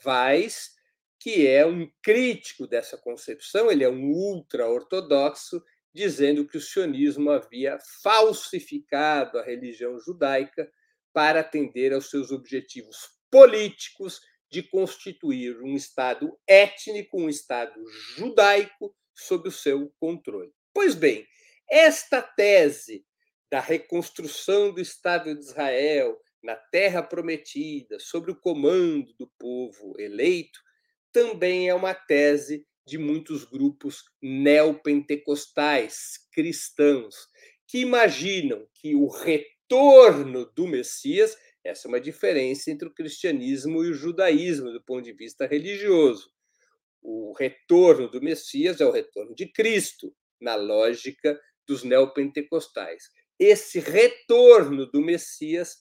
Weiss, 0.04 0.70
que 1.18 1.46
é 1.46 1.66
um 1.66 1.90
crítico 2.02 2.66
dessa 2.66 2.96
concepção, 2.96 3.70
ele 3.70 3.84
é 3.84 3.88
um 3.90 4.10
ultra-ortodoxo, 4.10 5.62
dizendo 5.92 6.46
que 6.46 6.56
o 6.56 6.60
sionismo 6.60 7.30
havia 7.30 7.78
falsificado 8.02 9.38
a 9.38 9.44
religião 9.44 9.98
judaica 10.00 10.70
para 11.12 11.40
atender 11.40 11.92
aos 11.92 12.10
seus 12.10 12.30
objetivos 12.30 12.96
políticos 13.30 14.20
de 14.50 14.62
constituir 14.62 15.60
um 15.62 15.76
Estado 15.76 16.36
étnico, 16.46 17.20
um 17.20 17.28
Estado 17.28 17.80
judaico, 18.16 18.94
sob 19.14 19.48
o 19.48 19.52
seu 19.52 19.92
controle. 19.98 20.52
Pois 20.72 20.94
bem, 20.94 21.26
esta 21.70 22.20
tese 22.20 23.04
da 23.50 23.60
reconstrução 23.60 24.72
do 24.72 24.80
Estado 24.80 25.34
de 25.34 25.40
Israel 25.40 26.18
na 26.42 26.56
Terra 26.56 27.02
Prometida, 27.02 27.98
sob 28.00 28.32
o 28.32 28.36
comando 28.36 29.12
do 29.18 29.30
povo 29.38 29.94
eleito, 29.98 30.58
também 31.12 31.68
é 31.68 31.74
uma 31.74 31.94
tese 31.94 32.66
de 32.86 32.96
muitos 32.98 33.44
grupos 33.44 34.04
neopentecostais 34.22 36.18
cristãos 36.32 37.14
que 37.66 37.78
imaginam 37.78 38.66
que 38.74 38.94
o 38.96 39.06
retorno 39.06 39.59
do 40.54 40.66
Messias, 40.66 41.36
essa 41.62 41.86
é 41.86 41.88
uma 41.88 42.00
diferença 42.00 42.70
entre 42.70 42.88
o 42.88 42.94
cristianismo 42.94 43.84
e 43.84 43.90
o 43.90 43.94
judaísmo 43.94 44.72
do 44.72 44.82
ponto 44.82 45.02
de 45.02 45.12
vista 45.12 45.46
religioso. 45.46 46.32
O 47.02 47.32
retorno 47.32 48.10
do 48.10 48.20
Messias 48.20 48.80
é 48.80 48.86
o 48.86 48.90
retorno 48.90 49.34
de 49.34 49.46
Cristo, 49.46 50.14
na 50.40 50.54
lógica 50.54 51.40
dos 51.66 51.84
neopentecostais. 51.84 53.10
Esse 53.38 53.78
retorno 53.78 54.86
do 54.86 55.00
Messias, 55.00 55.78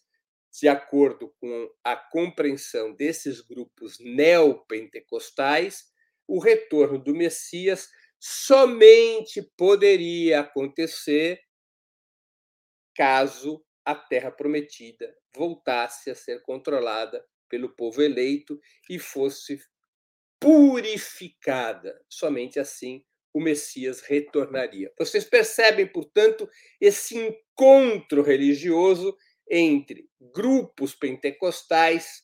de 0.52 0.68
acordo 0.68 1.34
com 1.40 1.70
a 1.84 1.96
compreensão 1.96 2.94
desses 2.94 3.42
grupos 3.42 3.98
neopentecostais, 4.00 5.86
o 6.28 6.40
retorno 6.40 7.00
do 7.00 7.14
Messias 7.14 7.90
somente 8.20 9.42
poderia 9.58 10.42
acontecer 10.42 11.42
caso 12.94 13.64
a 13.92 13.96
terra 13.96 14.32
prometida 14.32 15.16
voltasse 15.36 16.10
a 16.10 16.16
ser 16.16 16.42
controlada 16.42 17.26
pelo 17.50 17.76
povo 17.76 18.02
eleito 18.02 18.60
e 18.90 19.00
fosse 19.00 19.60
purificada. 20.40 22.00
Somente 22.08 22.60
assim 22.60 23.04
o 23.34 23.40
Messias 23.40 24.02
retornaria. 24.02 24.92
Vocês 24.98 25.24
percebem, 25.24 25.88
portanto, 25.88 26.50
esse 26.80 27.16
encontro 27.16 28.22
religioso 28.22 29.16
entre 29.50 30.10
grupos 30.34 30.96
pentecostais 30.96 32.24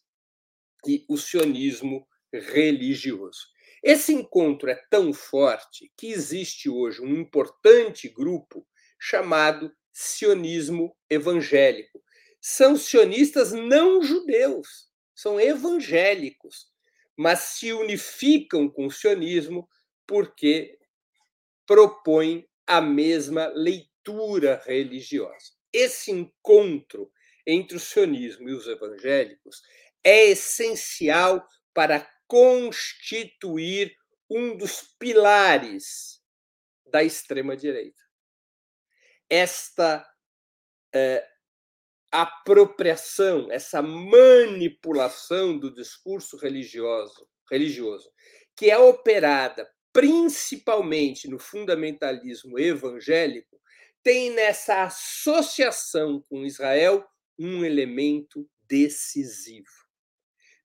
e 0.88 1.06
o 1.10 1.18
sionismo 1.18 2.08
religioso. 2.32 3.48
Esse 3.84 4.14
encontro 4.14 4.70
é 4.70 4.76
tão 4.90 5.14
forte 5.14 5.92
que 5.98 6.08
existe 6.08 6.70
hoje 6.70 7.02
um 7.02 7.16
importante 7.16 8.10
grupo 8.10 8.68
chamado 9.00 9.72
sionismo 9.96 10.94
evangélico. 11.10 12.04
São 12.42 12.76
sionistas 12.76 13.54
não 13.54 14.04
judeus, 14.04 14.90
são 15.16 15.40
evangélicos, 15.40 16.68
mas 17.18 17.40
se 17.40 17.72
unificam 17.72 18.70
com 18.70 18.88
o 18.88 18.92
sionismo 18.92 19.68
porque 20.06 20.78
propõem 21.66 22.46
a 22.68 22.82
mesma 22.82 23.48
leitura 23.48 24.62
religiosa. 24.66 25.54
Esse 25.72 26.12
encontro 26.12 27.10
entre 27.48 27.78
o 27.78 27.80
sionismo 27.80 28.50
e 28.50 28.54
os 28.54 28.68
evangélicos 28.68 29.62
é 30.04 30.26
essencial 30.26 31.48
para 31.74 32.06
constituir 32.28 33.96
um 34.30 34.58
dos 34.58 34.82
pilares 35.00 36.22
da 36.86 37.02
extrema-direita. 37.02 38.05
Esta 39.30 40.06
é, 40.94 41.26
apropriação, 42.12 43.52
essa 43.52 43.82
manipulação 43.82 45.58
do 45.58 45.74
discurso 45.74 46.38
religioso, 46.38 47.28
religioso, 47.50 48.10
que 48.56 48.70
é 48.70 48.78
operada 48.78 49.70
principalmente 49.96 51.30
no 51.30 51.40
fundamentalismo 51.40 52.60
evangélico, 52.60 53.58
tem 54.04 54.30
nessa 54.32 54.84
associação 54.84 56.22
com 56.28 56.44
Israel 56.46 57.08
um 57.40 57.64
elemento 57.64 58.46
decisivo. 58.68 59.72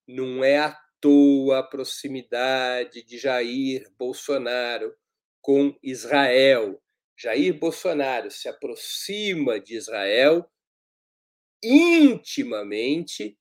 Não 0.05 0.43
é 0.43 0.57
à 0.57 0.77
toa 0.99 1.59
a 1.59 1.63
proximidade 1.63 3.03
de 3.03 3.17
Jair 3.17 3.89
Bolsonaro 3.97 4.93
com 5.41 5.77
Israel. 5.81 6.81
Jair 7.21 7.53
Bolsonaro 7.53 8.31
se 8.31 8.49
aproxima 8.49 9.59
de 9.59 9.75
Israel 9.75 10.49
intimamente, 11.63 13.37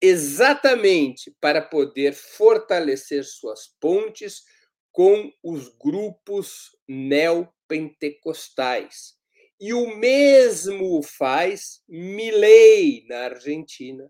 exatamente 0.00 1.36
para 1.40 1.60
poder 1.60 2.14
fortalecer 2.14 3.24
suas 3.24 3.66
pontes 3.80 4.44
com 4.92 5.32
os 5.42 5.68
grupos 5.76 6.70
neopentecostais. 6.86 9.16
E 9.58 9.72
o 9.72 9.96
mesmo 9.96 11.02
faz 11.02 11.82
Milley 11.88 13.04
na 13.08 13.24
Argentina 13.24 14.08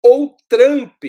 ou 0.00 0.36
Trump 0.48 1.02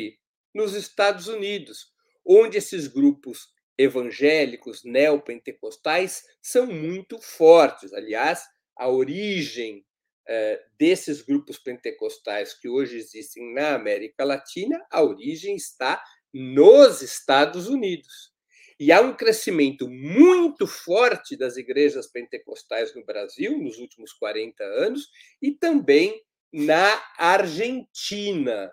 nos 0.54 0.74
Estados 0.74 1.28
Unidos, 1.28 1.94
onde 2.26 2.58
esses 2.58 2.88
grupos 2.88 3.54
evangélicos 3.78 4.84
neopentecostais 4.84 6.24
são 6.42 6.68
muito 6.68 7.20
fortes. 7.22 7.94
Aliás, 7.94 8.44
a 8.78 8.90
origem 8.90 9.86
eh, 10.28 10.62
desses 10.78 11.22
grupos 11.22 11.58
pentecostais 11.58 12.54
que 12.54 12.68
hoje 12.68 12.98
existem 12.98 13.54
na 13.54 13.76
América 13.76 14.24
Latina, 14.24 14.84
a 14.90 15.04
origem 15.04 15.56
está 15.56 16.04
nos 16.34 17.02
Estados 17.02 17.68
Unidos. 17.68 18.34
E 18.78 18.92
há 18.92 19.00
um 19.00 19.16
crescimento 19.16 19.88
muito 19.90 20.68
forte 20.68 21.38
das 21.38 21.56
igrejas 21.56 22.08
pentecostais 22.08 22.94
no 22.94 23.06
Brasil 23.06 23.58
nos 23.58 23.78
últimos 23.78 24.12
40 24.14 24.64
anos 24.64 25.08
e 25.42 25.52
também 25.52 26.22
na 26.52 27.02
Argentina 27.18 28.72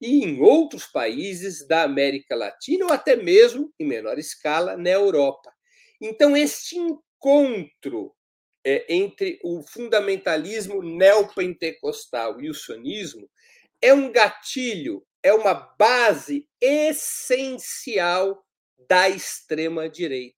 e 0.00 0.24
em 0.24 0.40
outros 0.40 0.86
países 0.86 1.66
da 1.66 1.82
América 1.82 2.34
Latina 2.34 2.86
ou 2.86 2.92
até 2.92 3.16
mesmo, 3.16 3.72
em 3.78 3.86
menor 3.86 4.18
escala, 4.18 4.76
na 4.76 4.90
Europa. 4.90 5.52
Então, 6.00 6.36
este 6.36 6.76
encontro 6.76 8.14
é, 8.64 8.86
entre 8.92 9.38
o 9.42 9.62
fundamentalismo 9.62 10.82
neopentecostal 10.82 12.40
e 12.40 12.48
o 12.48 12.54
sionismo 12.54 13.28
é 13.82 13.92
um 13.92 14.10
gatilho, 14.10 15.04
é 15.22 15.32
uma 15.32 15.54
base 15.54 16.48
essencial 16.60 18.42
da 18.88 19.08
extrema-direita. 19.08 20.36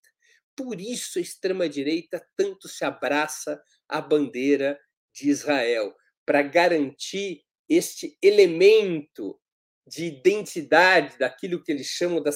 Por 0.57 0.81
isso 0.81 1.19
a 1.19 1.23
extrema-direita 1.23 2.25
tanto 2.37 2.69
se 2.69 2.85
abraça 2.85 3.61
à 3.89 4.01
bandeira 4.01 4.79
de 5.15 5.29
Israel, 5.29 5.95
para 6.25 6.43
garantir 6.43 7.43
este 7.69 8.17
elemento 8.23 9.39
de 9.93 10.07
identidade 10.07 11.19
daquilo 11.19 11.63
que 11.63 11.71
eles 11.71 11.87
chamam 11.87 12.23
da 12.23 12.31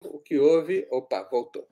o 0.00 0.20
que 0.20 0.38
houve? 0.38 0.86
Opa, 0.92 1.24
voltou. 1.28 1.68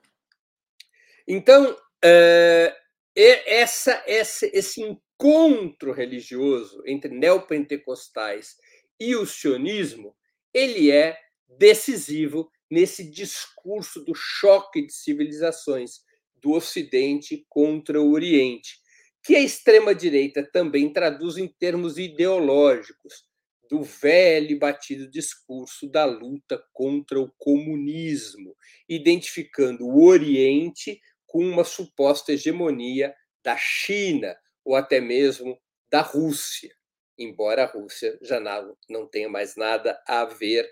Então, 1.25 1.77
é, 2.03 2.75
essa, 3.15 4.03
essa, 4.05 4.45
esse 4.47 4.81
encontro 4.81 5.93
religioso 5.93 6.83
entre 6.85 7.09
neopentecostais 7.17 8.57
e 8.99 9.15
o 9.15 9.25
sionismo, 9.25 10.13
ele 10.53 10.91
é 10.91 11.17
decisivo 11.47 12.51
nesse 12.71 13.11
discurso 13.11 14.03
do 14.05 14.15
choque 14.15 14.87
de 14.87 14.93
civilizações 14.93 15.99
do 16.41 16.53
Ocidente 16.53 17.45
contra 17.49 18.01
o 18.01 18.13
Oriente, 18.13 18.79
que 19.21 19.35
a 19.35 19.39
extrema-direita 19.39 20.49
também 20.51 20.91
traduz 20.91 21.37
em 21.37 21.47
termos 21.47 21.97
ideológicos, 21.97 23.29
do 23.69 23.83
velho 23.83 24.51
e 24.51 24.59
batido 24.59 25.09
discurso 25.09 25.89
da 25.89 26.03
luta 26.03 26.61
contra 26.73 27.19
o 27.19 27.31
comunismo, 27.37 28.53
identificando 28.89 29.85
o 29.85 30.03
Oriente 30.03 30.99
com 31.25 31.39
uma 31.45 31.63
suposta 31.63 32.33
hegemonia 32.33 33.15
da 33.41 33.55
China 33.55 34.35
ou 34.65 34.75
até 34.75 34.99
mesmo 34.99 35.57
da 35.89 36.01
Rússia, 36.01 36.75
embora 37.17 37.63
a 37.63 37.65
Rússia 37.65 38.17
já 38.21 38.41
não 38.89 39.07
tenha 39.07 39.29
mais 39.29 39.55
nada 39.55 40.01
a 40.05 40.25
ver 40.25 40.69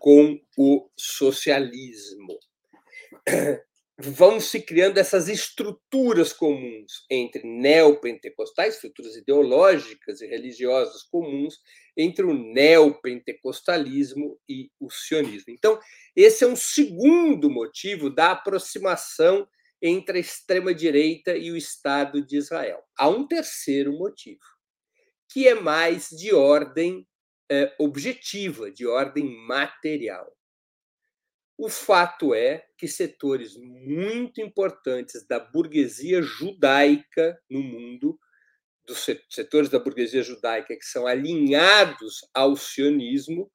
com 0.00 0.40
o 0.56 0.88
socialismo. 0.96 2.38
vão 4.00 4.38
se 4.38 4.60
criando 4.60 4.98
essas 4.98 5.28
estruturas 5.28 6.32
comuns 6.32 7.04
entre 7.10 7.42
neopentecostais, 7.44 8.74
estruturas 8.74 9.16
ideológicas 9.16 10.20
e 10.20 10.26
religiosas 10.26 11.02
comuns 11.02 11.58
entre 11.96 12.24
o 12.24 12.32
neopentecostalismo 12.32 14.38
e 14.48 14.70
o 14.78 14.88
sionismo. 14.88 15.52
Então, 15.52 15.80
esse 16.14 16.44
é 16.44 16.46
um 16.46 16.54
segundo 16.54 17.50
motivo 17.50 18.08
da 18.08 18.30
aproximação 18.30 19.48
entre 19.82 20.18
a 20.18 20.20
extrema-direita 20.20 21.36
e 21.36 21.50
o 21.50 21.56
Estado 21.56 22.24
de 22.24 22.36
Israel. 22.36 22.80
Há 22.96 23.08
um 23.08 23.26
terceiro 23.26 23.92
motivo, 23.92 24.38
que 25.28 25.48
é 25.48 25.54
mais 25.54 26.08
de 26.08 26.32
ordem 26.32 27.04
é, 27.50 27.74
objetiva, 27.78 28.70
de 28.70 28.86
ordem 28.86 29.24
material. 29.46 30.30
O 31.56 31.68
fato 31.68 32.34
é 32.34 32.64
que 32.76 32.86
setores 32.86 33.56
muito 33.56 34.40
importantes 34.40 35.26
da 35.26 35.40
burguesia 35.40 36.22
judaica 36.22 37.36
no 37.50 37.60
mundo, 37.60 38.18
dos 38.86 39.04
setores 39.28 39.68
da 39.68 39.78
burguesia 39.78 40.22
judaica 40.22 40.76
que 40.76 40.84
são 40.84 41.06
alinhados 41.06 42.20
ao 42.32 42.56
sionismo, 42.56 43.50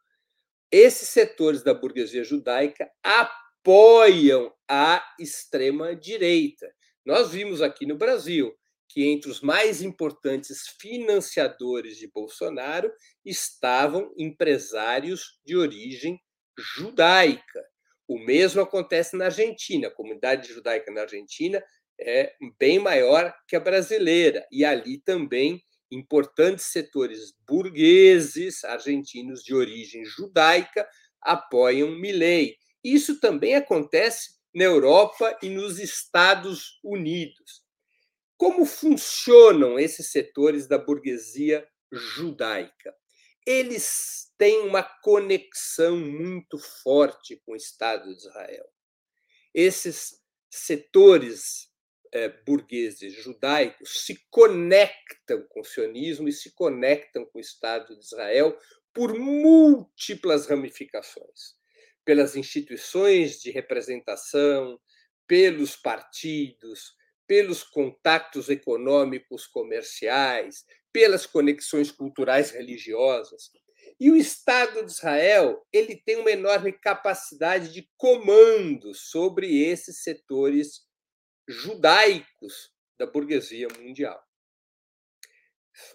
esses 0.72 1.10
setores 1.10 1.64
da 1.64 1.74
burguesia 1.74 2.24
judaica 2.24 2.92
apoiam 3.04 4.54
a 4.70 5.04
extrema 5.20 5.96
direita. 5.96 6.74
Nós 7.06 7.32
vimos 7.32 7.62
aqui 7.62 7.86
no 7.86 7.96
Brasil 7.96 8.54
que 8.94 9.04
entre 9.10 9.32
os 9.32 9.42
mais 9.42 9.82
importantes 9.82 10.68
financiadores 10.80 11.98
de 11.98 12.08
Bolsonaro 12.08 12.92
estavam 13.26 14.14
empresários 14.16 15.40
de 15.44 15.58
origem 15.58 16.22
judaica. 16.76 17.66
O 18.08 18.20
mesmo 18.20 18.62
acontece 18.62 19.18
na 19.18 19.26
Argentina. 19.26 19.88
A 19.88 19.92
comunidade 19.92 20.54
judaica 20.54 20.92
na 20.92 21.02
Argentina 21.02 21.64
é 22.00 22.36
bem 22.60 22.78
maior 22.78 23.34
que 23.48 23.56
a 23.56 23.60
brasileira. 23.60 24.46
E 24.52 24.64
ali 24.64 25.00
também 25.00 25.60
importantes 25.92 26.66
setores 26.66 27.34
burgueses 27.48 28.64
argentinos 28.64 29.44
de 29.44 29.56
origem 29.56 30.06
judaica 30.06 30.88
apoiam 31.20 31.90
Milley. 31.90 32.58
Isso 32.84 33.20
também 33.20 33.56
acontece 33.56 34.36
na 34.54 34.66
Europa 34.66 35.36
e 35.42 35.50
nos 35.50 35.80
Estados 35.80 36.80
Unidos. 36.84 37.63
Como 38.38 38.66
funcionam 38.66 39.80
esses 39.80 40.12
setores 40.12 40.68
da 40.68 40.78
burguesia 40.78 41.68
judaica? 41.92 42.94
eles 43.46 44.32
têm 44.38 44.62
uma 44.62 44.84
conexão 44.84 45.98
muito 45.98 46.58
forte 46.58 47.42
com 47.46 47.54
o 47.54 47.58
Estado 47.58 48.10
de 48.10 48.18
Israel. 48.18 48.66
Esses 49.54 50.22
setores 50.50 51.70
é, 52.12 52.30
burgueses 52.30 53.14
judaicos 53.14 54.06
se 54.06 54.26
conectam 54.30 55.46
com 55.50 55.62
o 55.62 55.66
sionismo 55.66 56.28
e 56.28 56.34
se 56.34 56.54
conectam 56.54 57.26
com 57.26 57.38
o 57.38 57.42
Estado 57.42 57.98
de 57.98 58.06
Israel 58.06 58.58
por 58.94 59.18
múltiplas 59.18 60.48
ramificações 60.48 61.62
pelas 62.06 62.36
instituições 62.36 63.40
de 63.40 63.50
representação, 63.50 64.78
pelos 65.26 65.78
partidos, 65.78 66.94
pelos 67.28 67.64
contatos 67.64 68.50
econômicos 68.50 69.48
comerciais, 69.48 70.66
pelas 70.92 71.26
conexões 71.26 71.92
culturais 71.92 72.52
religiosas. 72.52 73.50
E 74.00 74.12
o 74.12 74.16
Estado 74.16 74.86
de 74.86 74.92
Israel 74.92 75.66
ele 75.72 75.96
tem 75.96 76.18
uma 76.18 76.32
enorme 76.32 76.72
capacidade 76.72 77.72
de 77.72 77.90
comando 77.98 78.94
sobre 78.94 79.64
esses 79.64 80.04
setores 80.04 80.82
judaicos 81.48 82.72
da 82.98 83.06
burguesia 83.06 83.68
mundial. 83.80 84.22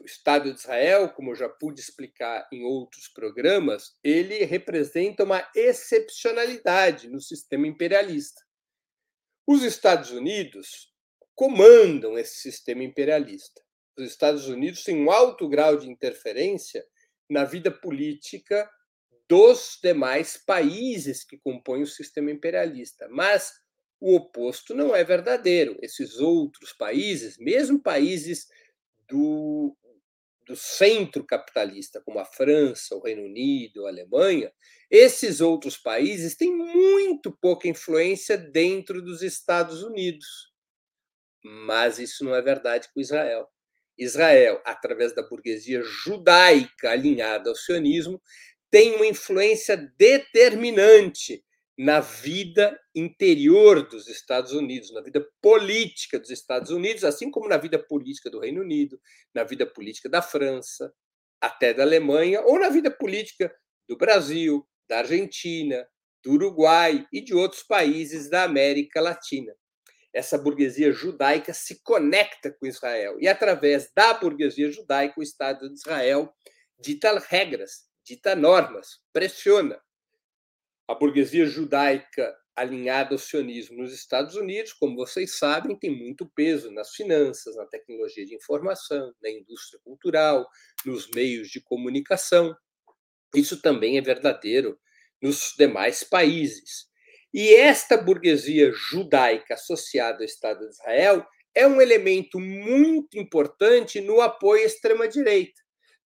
O 0.01 0.05
Estado 0.05 0.53
de 0.53 0.59
Israel, 0.59 1.09
como 1.11 1.31
eu 1.31 1.37
já 1.37 1.49
pude 1.49 1.81
explicar 1.81 2.49
em 2.53 2.65
outros 2.65 3.09
programas, 3.09 3.97
ele 4.03 4.45
representa 4.45 5.23
uma 5.23 5.49
excepcionalidade 5.55 7.09
no 7.09 7.21
sistema 7.21 7.67
imperialista. 7.67 8.43
Os 9.47 9.63
Estados 9.63 10.11
Unidos 10.11 10.88
comandam 11.39 12.19
esse 12.19 12.41
sistema 12.41 12.83
imperialista 12.83 13.63
os 13.99 14.11
Estados 14.11 14.49
Unidos 14.49 14.85
têm 14.85 14.97
um 14.97 15.11
alto 15.11 15.49
grau 15.49 15.77
de 15.77 15.91
interferência 15.91 16.85
na 17.29 17.45
vida 17.45 17.71
política 17.71 18.71
dos 19.29 19.79
demais 19.83 20.37
países 20.37 21.25
que 21.25 21.37
compõem 21.37 21.83
o 21.83 21.87
sistema 21.87 22.31
imperialista. 22.31 23.09
Mas 23.11 23.53
o 24.01 24.15
oposto 24.15 24.75
não 24.75 24.95
é 24.95 25.05
verdadeiro. 25.05 25.77
Esses 25.83 26.19
outros 26.19 26.73
países, 26.73 27.37
mesmo 27.39 27.81
países 27.83 28.47
do, 29.09 29.77
do 30.47 30.57
centro 30.57 31.25
capitalista, 31.25 32.01
como 32.01 32.19
a 32.21 32.25
França, 32.25 32.95
o 32.95 33.03
Reino 33.03 33.25
Unido, 33.25 33.85
a 33.85 33.91
Alemanha, 33.91 34.53
esses 34.91 35.41
outros 35.41 35.77
países 35.77 36.37
têm 36.37 36.55
muito 36.57 37.31
pouca 37.31 37.69
influência 37.69 38.39
dentro 38.39 39.03
dos 39.03 39.23
Estados 39.23 39.83
Unidos. 39.83 40.48
Mas 41.43 41.99
isso 41.99 42.25
não 42.25 42.35
é 42.35 42.43
verdade 42.43 42.89
com 42.93 43.01
Israel. 43.01 43.49
Israel, 43.97 44.63
através 44.65 45.15
da 45.15 45.23
burguesia 45.23 45.83
judaica 45.83 46.91
alinhada 46.91 47.51
ao 47.51 47.57
sionismo, 47.57 48.21
tem 48.71 48.95
uma 48.95 49.07
influência 49.07 49.77
determinante 49.99 51.45
na 51.77 52.01
vida 52.01 52.79
interior 52.95 53.89
dos 53.89 54.09
Estados 54.09 54.53
Unidos, 54.53 54.93
na 54.93 55.01
vida 55.01 55.27
política 55.41 56.19
dos 56.19 56.31
Estados 56.31 56.71
Unidos, 56.71 57.05
assim 57.05 57.31
como 57.31 57.49
na 57.49 57.57
vida 57.57 57.79
política 57.79 58.31
do 58.31 58.41
Reino 58.41 58.61
Unido, 58.63 59.01
na 59.35 59.45
vida 59.45 59.65
política 59.65 60.09
da 60.09 60.21
França, 60.21 60.93
até 61.41 61.73
da 61.73 61.85
Alemanha, 61.85 62.41
ou 62.43 62.59
na 62.59 62.69
vida 62.69 62.91
política 62.91 63.55
do 63.89 63.97
Brasil, 63.97 64.67
da 64.89 64.99
Argentina, 64.99 65.87
do 66.23 66.33
Uruguai 66.33 67.07
e 67.13 67.21
de 67.21 67.35
outros 67.35 67.63
países 67.63 68.29
da 68.29 68.43
América 68.43 69.01
Latina 69.01 69.55
essa 70.13 70.39
burguesia 70.39 70.93
judaica 70.93 71.53
se 71.53 71.83
conecta 71.83 72.51
com 72.51 72.67
Israel. 72.67 73.17
E, 73.21 73.29
através 73.29 73.91
da 73.95 74.15
burguesia 74.15 74.71
judaica, 74.71 75.21
o 75.21 75.23
Estado 75.23 75.69
de 75.69 75.75
Israel 75.75 76.33
dita 76.79 77.19
regras, 77.19 77.89
dita 78.05 78.35
normas, 78.35 79.01
pressiona. 79.13 79.81
A 80.87 80.95
burguesia 80.95 81.47
judaica 81.47 82.35
alinhada 82.57 83.15
ao 83.15 83.19
sionismo 83.19 83.79
nos 83.79 83.93
Estados 83.93 84.35
Unidos, 84.35 84.73
como 84.73 84.97
vocês 84.97 85.39
sabem, 85.39 85.79
tem 85.79 85.91
muito 85.91 86.27
peso 86.27 86.71
nas 86.73 86.91
finanças, 86.91 87.55
na 87.55 87.67
tecnologia 87.67 88.27
de 88.27 88.35
informação, 88.35 89.15
na 89.23 89.31
indústria 89.31 89.81
cultural, 89.85 90.49
nos 90.85 91.09
meios 91.11 91.49
de 91.49 91.61
comunicação. 91.61 92.57
Isso 93.35 93.61
também 93.63 93.97
é 93.97 94.01
verdadeiro 94.01 94.79
nos 95.23 95.55
demais 95.57 96.03
países. 96.03 96.88
E 97.33 97.55
esta 97.55 97.97
burguesia 97.97 98.73
judaica 98.73 99.55
associada 99.55 100.19
ao 100.19 100.25
Estado 100.25 100.61
de 100.61 100.73
Israel 100.73 101.27
é 101.55 101.67
um 101.67 101.81
elemento 101.81 102.39
muito 102.39 103.19
importante 103.19 104.01
no 104.01 104.21
apoio 104.21 104.63
à 104.63 104.67
extrema-direita, 104.67 105.61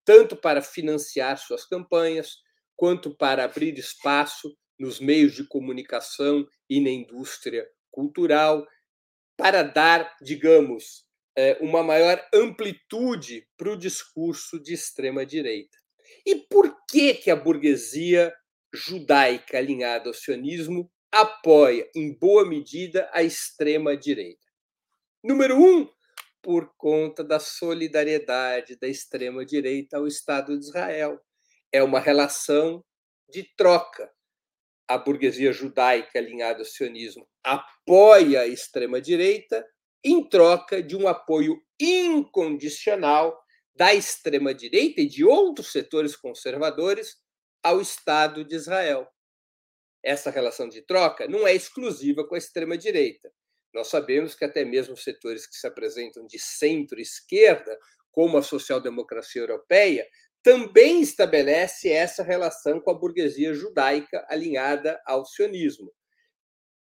tanto 0.04 0.36
para 0.36 0.62
financiar 0.62 1.38
suas 1.38 1.64
campanhas, 1.64 2.38
quanto 2.74 3.16
para 3.16 3.44
abrir 3.44 3.78
espaço 3.78 4.56
nos 4.78 4.98
meios 4.98 5.34
de 5.34 5.46
comunicação 5.46 6.46
e 6.68 6.80
na 6.80 6.90
indústria 6.90 7.68
cultural, 7.90 8.66
para 9.36 9.62
dar, 9.62 10.16
digamos, 10.20 11.04
é, 11.36 11.56
uma 11.60 11.82
maior 11.82 12.20
amplitude 12.34 13.46
para 13.56 13.70
o 13.70 13.76
discurso 13.76 14.60
de 14.60 14.74
extrema-direita. 14.74 15.78
E 16.26 16.36
por 16.36 16.74
que, 16.90 17.14
que 17.14 17.30
a 17.30 17.36
burguesia 17.36 18.34
judaica 18.74 19.58
alinhada 19.58 20.08
ao 20.08 20.14
sionismo 20.14 20.90
apoia, 21.12 21.86
em 21.94 22.10
boa 22.10 22.48
medida, 22.48 23.08
a 23.12 23.22
extrema-direita. 23.22 24.40
Número 25.22 25.62
um, 25.62 25.86
por 26.40 26.74
conta 26.76 27.22
da 27.22 27.38
solidariedade 27.38 28.76
da 28.76 28.88
extrema-direita 28.88 29.98
ao 29.98 30.06
Estado 30.06 30.58
de 30.58 30.64
Israel. 30.64 31.20
É 31.70 31.82
uma 31.82 32.00
relação 32.00 32.82
de 33.28 33.44
troca. 33.56 34.10
A 34.88 34.96
burguesia 34.96 35.52
judaica 35.52 36.18
alinhada 36.18 36.60
ao 36.60 36.64
sionismo 36.64 37.28
apoia 37.44 38.40
a 38.40 38.46
extrema-direita 38.46 39.64
em 40.02 40.28
troca 40.28 40.82
de 40.82 40.96
um 40.96 41.06
apoio 41.06 41.62
incondicional 41.78 43.38
da 43.74 43.94
extrema-direita 43.94 45.00
e 45.00 45.06
de 45.06 45.24
outros 45.24 45.70
setores 45.70 46.16
conservadores 46.16 47.16
ao 47.62 47.80
Estado 47.80 48.44
de 48.44 48.56
Israel 48.56 49.06
essa 50.02 50.30
relação 50.30 50.68
de 50.68 50.82
troca 50.82 51.28
não 51.28 51.46
é 51.46 51.54
exclusiva 51.54 52.26
com 52.26 52.34
a 52.34 52.38
extrema-direita. 52.38 53.32
Nós 53.72 53.88
sabemos 53.88 54.34
que 54.34 54.44
até 54.44 54.64
mesmo 54.64 54.96
setores 54.96 55.46
que 55.46 55.56
se 55.56 55.66
apresentam 55.66 56.26
de 56.26 56.38
centro-esquerda, 56.38 57.78
como 58.10 58.36
a 58.36 58.42
social-democracia 58.42 59.40
europeia, 59.40 60.06
também 60.42 61.00
estabelece 61.00 61.88
essa 61.88 62.22
relação 62.22 62.80
com 62.80 62.90
a 62.90 62.94
burguesia 62.94 63.54
judaica 63.54 64.26
alinhada 64.28 65.00
ao 65.06 65.24
sionismo. 65.24 65.92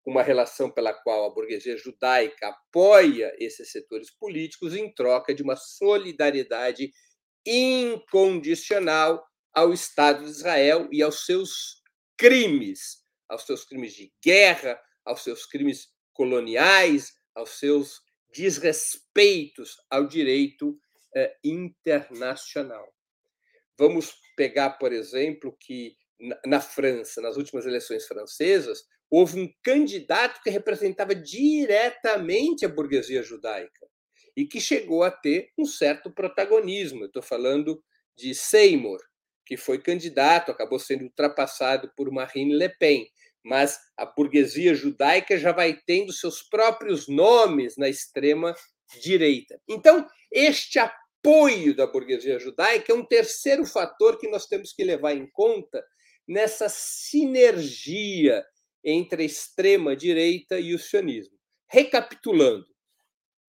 uma 0.06 0.24
relação 0.24 0.72
pela 0.72 0.94
qual 0.94 1.26
a 1.26 1.34
burguesia 1.34 1.76
judaica 1.76 2.48
apoia 2.48 3.36
esses 3.40 3.70
setores 3.74 4.10
políticos 4.10 4.74
em 4.74 4.90
troca 4.94 5.36
de 5.36 5.44
uma 5.44 5.58
solidariedade 5.58 6.94
incondicional 7.46 9.22
ao 9.54 9.74
Estado 9.74 10.24
de 10.24 10.30
Israel 10.30 10.88
e 10.94 11.02
aos 11.02 11.26
seus 11.26 11.82
crimes, 12.18 13.04
aos 13.30 13.46
seus 13.46 13.64
crimes 13.66 13.94
de 13.94 14.12
guerra, 14.24 14.80
aos 15.06 15.24
seus 15.24 15.46
crimes 15.46 15.90
coloniais, 16.14 17.14
aos 17.36 17.52
seus 17.60 18.02
desrespeitos 18.34 19.78
ao 19.90 20.06
direito 20.08 20.78
eh, 21.16 21.36
internacional. 21.44 22.88
Vamos 23.78 24.14
pegar, 24.36 24.72
por 24.72 24.92
exemplo, 24.92 25.56
que 25.60 25.96
na 26.46 26.60
França, 26.60 27.22
nas 27.22 27.38
últimas 27.38 27.66
eleições 27.66 28.06
francesas, 28.06 28.84
houve 29.10 29.40
um 29.40 29.54
candidato 29.64 30.42
que 30.42 30.50
representava 30.50 31.16
diretamente 31.16 32.66
a 32.66 32.70
burguesia 32.70 33.22
judaica 33.22 33.88
e 34.36 34.46
que 34.46 34.60
chegou 34.60 35.04
a 35.04 35.12
ter 35.12 35.52
um 35.58 35.66
certo 35.66 36.12
protagonismo. 36.12 37.06
Estou 37.06 37.22
falando 37.22 37.82
de 38.16 38.34
Seymour, 38.34 39.00
que 39.48 39.56
foi 39.56 39.80
candidato, 39.80 40.52
acabou 40.52 40.78
sendo 40.78 41.06
ultrapassado 41.06 41.90
por 41.96 42.12
Marine 42.12 42.54
Le 42.54 42.68
Pen, 42.68 43.08
mas 43.44 43.80
a 43.96 44.06
burguesia 44.06 44.76
judaica 44.76 45.38
já 45.38 45.54
vai 45.54 45.80
tendo 45.86 46.12
seus 46.12 46.44
próprios 46.44 47.08
nomes 47.08 47.78
na 47.78 47.88
extrema 47.88 48.54
direita. 49.02 49.60
Então, 49.66 50.06
este 50.30 50.80
apoio 50.80 51.74
da 51.74 51.88
burguesia 51.88 52.38
judaica 52.40 52.92
é 52.92 52.96
um 52.96 53.06
terceiro 53.06 53.66
fator 53.66 54.20
que 54.20 54.28
nós 54.28 54.48
temos 54.48 54.74
que 54.74 54.84
levar 54.84 55.14
em 55.14 55.26
conta 55.32 55.82
nessa 56.28 56.68
sinergia 56.68 58.46
entre 58.84 59.24
a 59.24 59.26
extrema-direita 59.26 60.60
e 60.60 60.74
o 60.74 60.80
sionismo. 60.80 61.38
Recapitulando, 61.70 62.66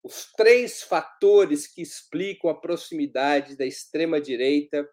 os 0.02 0.30
três 0.36 0.80
fatores 0.80 1.66
que 1.66 1.82
explicam 1.82 2.48
a 2.48 2.54
proximidade 2.54 3.56
da 3.56 3.66
extrema-direita 3.66 4.88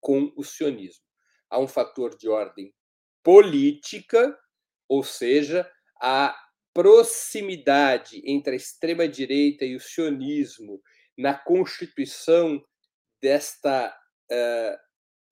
com 0.00 0.32
o 0.36 0.44
sionismo. 0.44 1.04
Há 1.48 1.58
um 1.58 1.68
fator 1.68 2.16
de 2.16 2.28
ordem 2.28 2.72
política, 3.22 4.36
ou 4.88 5.02
seja, 5.02 5.70
a 6.00 6.34
proximidade 6.72 8.22
entre 8.24 8.52
a 8.52 8.56
extrema-direita 8.56 9.64
e 9.64 9.74
o 9.74 9.80
sionismo 9.80 10.80
na 11.18 11.34
constituição 11.34 12.62
desta 13.20 13.94
uh, 14.30 14.78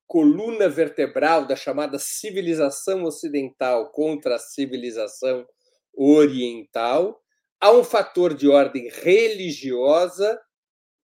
coluna 0.06 0.68
vertebral 0.68 1.46
da 1.46 1.54
chamada 1.54 1.98
civilização 1.98 3.04
ocidental 3.04 3.90
contra 3.92 4.36
a 4.36 4.38
civilização 4.38 5.46
oriental. 5.94 7.20
Há 7.60 7.72
um 7.72 7.84
fator 7.84 8.34
de 8.34 8.48
ordem 8.48 8.88
religiosa, 8.88 10.40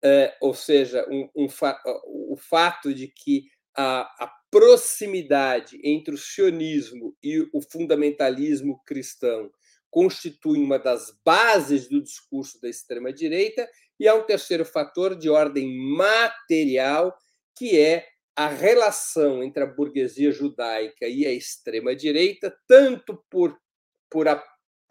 é, 0.03 0.35
ou 0.41 0.53
seja, 0.53 1.05
um, 1.09 1.29
um, 1.35 1.47
o 2.05 2.35
fato 2.35 2.93
de 2.93 3.07
que 3.07 3.45
a, 3.75 4.01
a 4.23 4.31
proximidade 4.49 5.79
entre 5.83 6.13
o 6.13 6.17
sionismo 6.17 7.15
e 7.23 7.47
o 7.53 7.61
fundamentalismo 7.61 8.81
cristão 8.85 9.49
constitui 9.89 10.59
uma 10.59 10.79
das 10.79 11.13
bases 11.23 11.87
do 11.87 12.01
discurso 12.01 12.59
da 12.61 12.69
extrema-direita, 12.69 13.69
e 13.99 14.07
há 14.07 14.15
um 14.15 14.23
terceiro 14.23 14.65
fator 14.65 15.15
de 15.15 15.29
ordem 15.29 15.77
material, 15.95 17.15
que 17.55 17.77
é 17.77 18.07
a 18.35 18.47
relação 18.47 19.43
entre 19.43 19.61
a 19.61 19.67
burguesia 19.67 20.31
judaica 20.31 21.07
e 21.07 21.25
a 21.25 21.31
extrema-direita, 21.31 22.55
tanto 22.65 23.23
por, 23.29 23.55
por 24.09 24.27
a, 24.27 24.41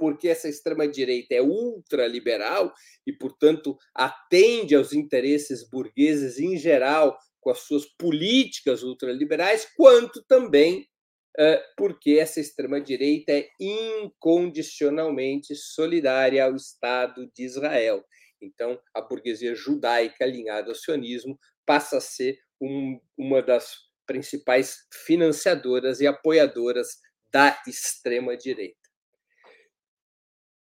porque 0.00 0.28
essa 0.28 0.48
extrema-direita 0.48 1.34
é 1.34 1.42
ultraliberal 1.42 2.72
e, 3.06 3.12
portanto, 3.12 3.76
atende 3.94 4.74
aos 4.74 4.94
interesses 4.94 5.68
burgueses 5.68 6.38
em 6.38 6.56
geral 6.56 7.18
com 7.38 7.50
as 7.50 7.58
suas 7.60 7.84
políticas 7.98 8.82
ultraliberais, 8.82 9.68
quanto 9.76 10.24
também 10.26 10.88
porque 11.76 12.18
essa 12.18 12.40
extrema-direita 12.40 13.32
é 13.32 13.48
incondicionalmente 13.58 15.54
solidária 15.54 16.44
ao 16.44 16.56
Estado 16.56 17.30
de 17.34 17.44
Israel. 17.44 18.04
Então, 18.42 18.80
a 18.94 19.00
burguesia 19.00 19.54
judaica 19.54 20.24
alinhada 20.24 20.70
ao 20.70 20.74
sionismo 20.74 21.38
passa 21.64 21.98
a 21.98 22.00
ser 22.00 22.38
um, 22.60 22.98
uma 23.16 23.40
das 23.42 23.76
principais 24.06 24.78
financiadoras 25.06 26.00
e 26.00 26.06
apoiadoras 26.06 26.98
da 27.32 27.62
extrema-direita. 27.66 28.79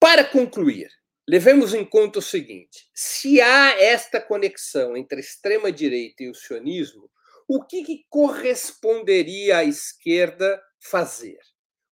Para 0.10 0.24
concluir, 0.24 0.90
levemos 1.28 1.74
em 1.74 1.84
conta 1.84 2.20
o 2.20 2.22
seguinte: 2.22 2.90
se 2.96 3.42
há 3.42 3.78
esta 3.78 4.22
conexão 4.22 4.96
entre 4.96 5.18
a 5.18 5.20
extrema-direita 5.20 6.24
e 6.24 6.30
o 6.30 6.34
sionismo, 6.34 7.12
o 7.46 7.62
que, 7.62 7.84
que 7.84 8.06
corresponderia 8.10 9.58
à 9.58 9.64
esquerda 9.66 10.64
fazer? 10.80 11.38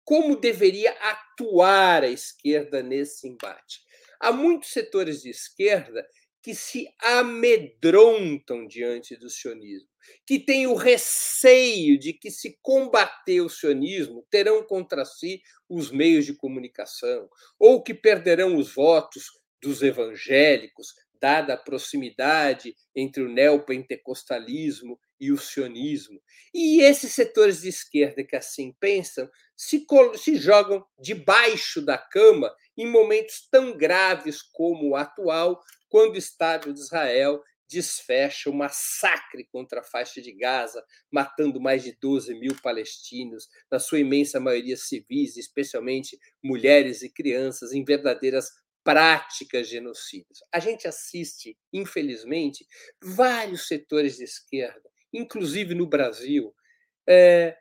Como 0.03 0.35
deveria 0.35 0.91
atuar 0.91 2.03
a 2.03 2.09
esquerda 2.09 2.83
nesse 2.83 3.29
embate? 3.29 3.79
Há 4.19 4.33
muitos 4.33 4.73
setores 4.73 5.21
de 5.21 5.29
esquerda 5.29 6.05
que 6.41 6.55
se 6.55 6.87
amedrontam 6.99 8.65
diante 8.67 9.15
do 9.15 9.29
sionismo, 9.29 9.87
que 10.25 10.39
têm 10.39 10.67
o 10.67 10.75
receio 10.75 11.99
de 11.99 12.13
que, 12.13 12.31
se 12.31 12.57
combater 12.61 13.41
o 13.41 13.49
sionismo, 13.49 14.25
terão 14.29 14.63
contra 14.63 15.05
si 15.05 15.41
os 15.69 15.91
meios 15.91 16.25
de 16.25 16.33
comunicação, 16.33 17.29
ou 17.59 17.83
que 17.83 17.93
perderão 17.93 18.57
os 18.57 18.73
votos 18.73 19.25
dos 19.61 19.83
evangélicos, 19.83 20.95
dada 21.21 21.53
a 21.53 21.57
proximidade 21.57 22.75
entre 22.95 23.21
o 23.21 23.29
neopentecostalismo 23.29 24.99
e 25.19 25.31
o 25.31 25.37
sionismo. 25.37 26.19
E 26.51 26.81
esses 26.81 27.13
setores 27.13 27.61
de 27.61 27.69
esquerda 27.69 28.23
que 28.23 28.35
assim 28.35 28.73
pensam 28.79 29.29
se, 29.55 29.85
se 30.17 30.35
jogam 30.37 30.83
debaixo 30.99 31.79
da 31.79 31.95
cama 31.95 32.51
em 32.75 32.87
momentos 32.87 33.47
tão 33.51 33.77
graves 33.77 34.41
como 34.41 34.89
o 34.89 34.95
atual, 34.95 35.61
quando 35.91 36.15
o 36.15 36.17
Estado 36.17 36.73
de 36.73 36.79
Israel 36.79 37.43
desfecha 37.69 38.49
o 38.49 38.53
massacre 38.53 39.45
contra 39.51 39.81
a 39.81 39.83
faixa 39.83 40.21
de 40.21 40.31
Gaza, 40.31 40.83
matando 41.11 41.59
mais 41.59 41.83
de 41.83 41.95
12 42.01 42.33
mil 42.33 42.55
palestinos, 42.61 43.47
na 43.69 43.77
sua 43.77 43.99
imensa 43.99 44.39
maioria 44.39 44.77
civis, 44.77 45.35
especialmente 45.35 46.17
mulheres 46.41 47.01
e 47.01 47.09
crianças, 47.09 47.73
em 47.73 47.83
verdadeiras 47.83 48.49
práticas 48.83 49.67
genocidas. 49.67 50.39
A 50.51 50.59
gente 50.59 50.87
assiste, 50.87 51.57
infelizmente, 51.73 52.65
vários 53.01 53.67
setores 53.67 54.15
de 54.17 54.23
esquerda, 54.23 54.89
inclusive 55.13 55.75
no 55.75 55.87
Brasil, 55.87 56.55
é, 57.07 57.57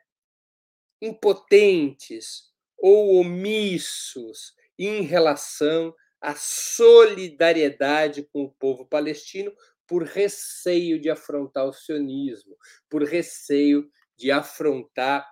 impotentes 1.01 2.49
ou 2.77 3.19
omissos 3.19 4.53
em 4.79 5.01
relação 5.01 5.93
a 6.21 6.35
solidariedade 6.35 8.23
com 8.31 8.43
o 8.43 8.51
povo 8.51 8.85
palestino 8.85 9.53
por 9.87 10.03
receio 10.03 10.99
de 11.01 11.09
afrontar 11.09 11.65
o 11.65 11.73
sionismo, 11.73 12.55
por 12.89 13.03
receio 13.03 13.89
de 14.15 14.31
afrontar 14.31 15.27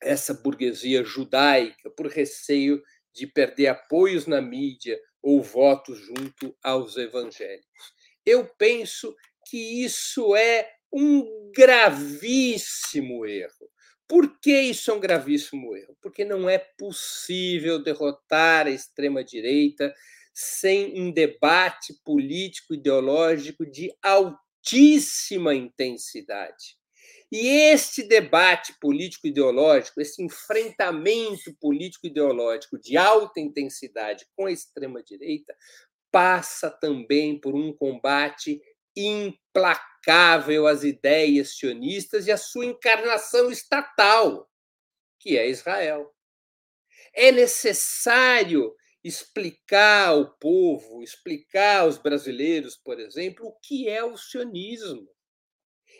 essa 0.00 0.32
burguesia 0.32 1.02
judaica, 1.04 1.90
por 1.90 2.06
receio 2.06 2.82
de 3.12 3.26
perder 3.26 3.66
apoios 3.66 4.26
na 4.26 4.40
mídia 4.40 4.98
ou 5.20 5.42
votos 5.42 5.98
junto 5.98 6.56
aos 6.62 6.96
evangélicos. 6.96 7.92
Eu 8.24 8.46
penso 8.56 9.14
que 9.46 9.84
isso 9.84 10.34
é 10.36 10.70
um 10.92 11.50
gravíssimo 11.54 13.26
erro. 13.26 13.69
Por 14.10 14.40
que 14.40 14.60
isso 14.60 14.90
é 14.90 14.94
um 14.94 14.98
gravíssimo 14.98 15.72
erro? 15.76 15.96
Porque 16.02 16.24
não 16.24 16.50
é 16.50 16.58
possível 16.58 17.80
derrotar 17.80 18.66
a 18.66 18.70
extrema-direita 18.70 19.94
sem 20.34 21.00
um 21.00 21.12
debate 21.12 21.94
político 22.04 22.74
ideológico 22.74 23.64
de 23.64 23.94
altíssima 24.02 25.54
intensidade. 25.54 26.76
E 27.30 27.46
este 27.46 28.02
debate 28.02 28.74
político 28.80 29.28
ideológico, 29.28 30.00
esse 30.00 30.20
enfrentamento 30.20 31.56
político 31.60 32.08
ideológico 32.08 32.80
de 32.80 32.96
alta 32.96 33.38
intensidade 33.38 34.26
com 34.36 34.46
a 34.46 34.50
extrema 34.50 35.00
direita, 35.04 35.54
passa 36.10 36.68
também 36.68 37.40
por 37.40 37.54
um 37.54 37.72
combate 37.72 38.60
implacável 40.00 40.66
às 40.66 40.82
ideias 40.82 41.56
sionistas 41.56 42.26
e 42.26 42.32
à 42.32 42.36
sua 42.36 42.64
encarnação 42.64 43.50
estatal, 43.50 44.50
que 45.18 45.36
é 45.36 45.48
Israel. 45.48 46.10
É 47.14 47.30
necessário 47.30 48.74
explicar 49.04 50.08
ao 50.08 50.36
povo, 50.38 51.02
explicar 51.02 51.80
aos 51.80 51.98
brasileiros, 51.98 52.76
por 52.76 52.98
exemplo, 52.98 53.46
o 53.46 53.58
que 53.60 53.88
é 53.88 54.02
o 54.04 54.16
sionismo, 54.16 55.08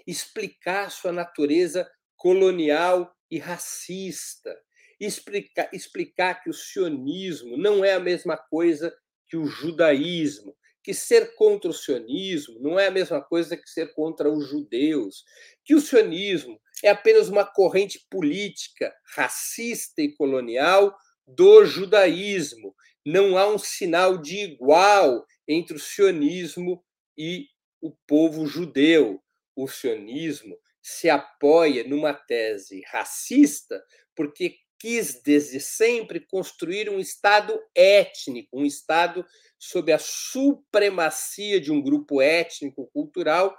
explicar 0.06 0.90
sua 0.90 1.12
natureza 1.12 1.90
colonial 2.16 3.14
e 3.30 3.38
racista, 3.38 4.54
explicar, 4.98 5.70
explicar 5.72 6.42
que 6.42 6.50
o 6.50 6.54
sionismo 6.54 7.56
não 7.56 7.84
é 7.84 7.94
a 7.94 8.00
mesma 8.00 8.36
coisa 8.36 8.94
que 9.26 9.36
o 9.36 9.46
judaísmo, 9.46 10.54
que 10.90 10.94
ser 10.94 11.36
contra 11.36 11.70
o 11.70 11.72
sionismo 11.72 12.58
não 12.58 12.76
é 12.76 12.88
a 12.88 12.90
mesma 12.90 13.22
coisa 13.22 13.56
que 13.56 13.70
ser 13.70 13.94
contra 13.94 14.28
os 14.28 14.48
judeus, 14.48 15.24
que 15.64 15.72
o 15.72 15.80
sionismo 15.80 16.60
é 16.82 16.88
apenas 16.88 17.28
uma 17.28 17.44
corrente 17.44 18.04
política 18.10 18.92
racista 19.14 20.02
e 20.02 20.12
colonial 20.16 20.92
do 21.24 21.64
judaísmo. 21.64 22.74
Não 23.06 23.38
há 23.38 23.46
um 23.48 23.56
sinal 23.56 24.18
de 24.18 24.36
igual 24.38 25.24
entre 25.46 25.76
o 25.76 25.80
sionismo 25.80 26.82
e 27.16 27.46
o 27.80 27.92
povo 28.04 28.44
judeu. 28.46 29.22
O 29.54 29.68
sionismo 29.68 30.58
se 30.82 31.08
apoia 31.08 31.84
numa 31.84 32.12
tese 32.12 32.82
racista 32.90 33.80
porque 34.16 34.56
quis 34.80 35.20
desde 35.22 35.60
sempre 35.60 36.18
construir 36.18 36.88
um 36.88 36.98
Estado 36.98 37.60
étnico, 37.74 38.58
um 38.58 38.64
Estado 38.64 39.24
sob 39.58 39.92
a 39.92 39.98
supremacia 39.98 41.60
de 41.60 41.70
um 41.70 41.82
grupo 41.82 42.22
étnico-cultural 42.22 43.54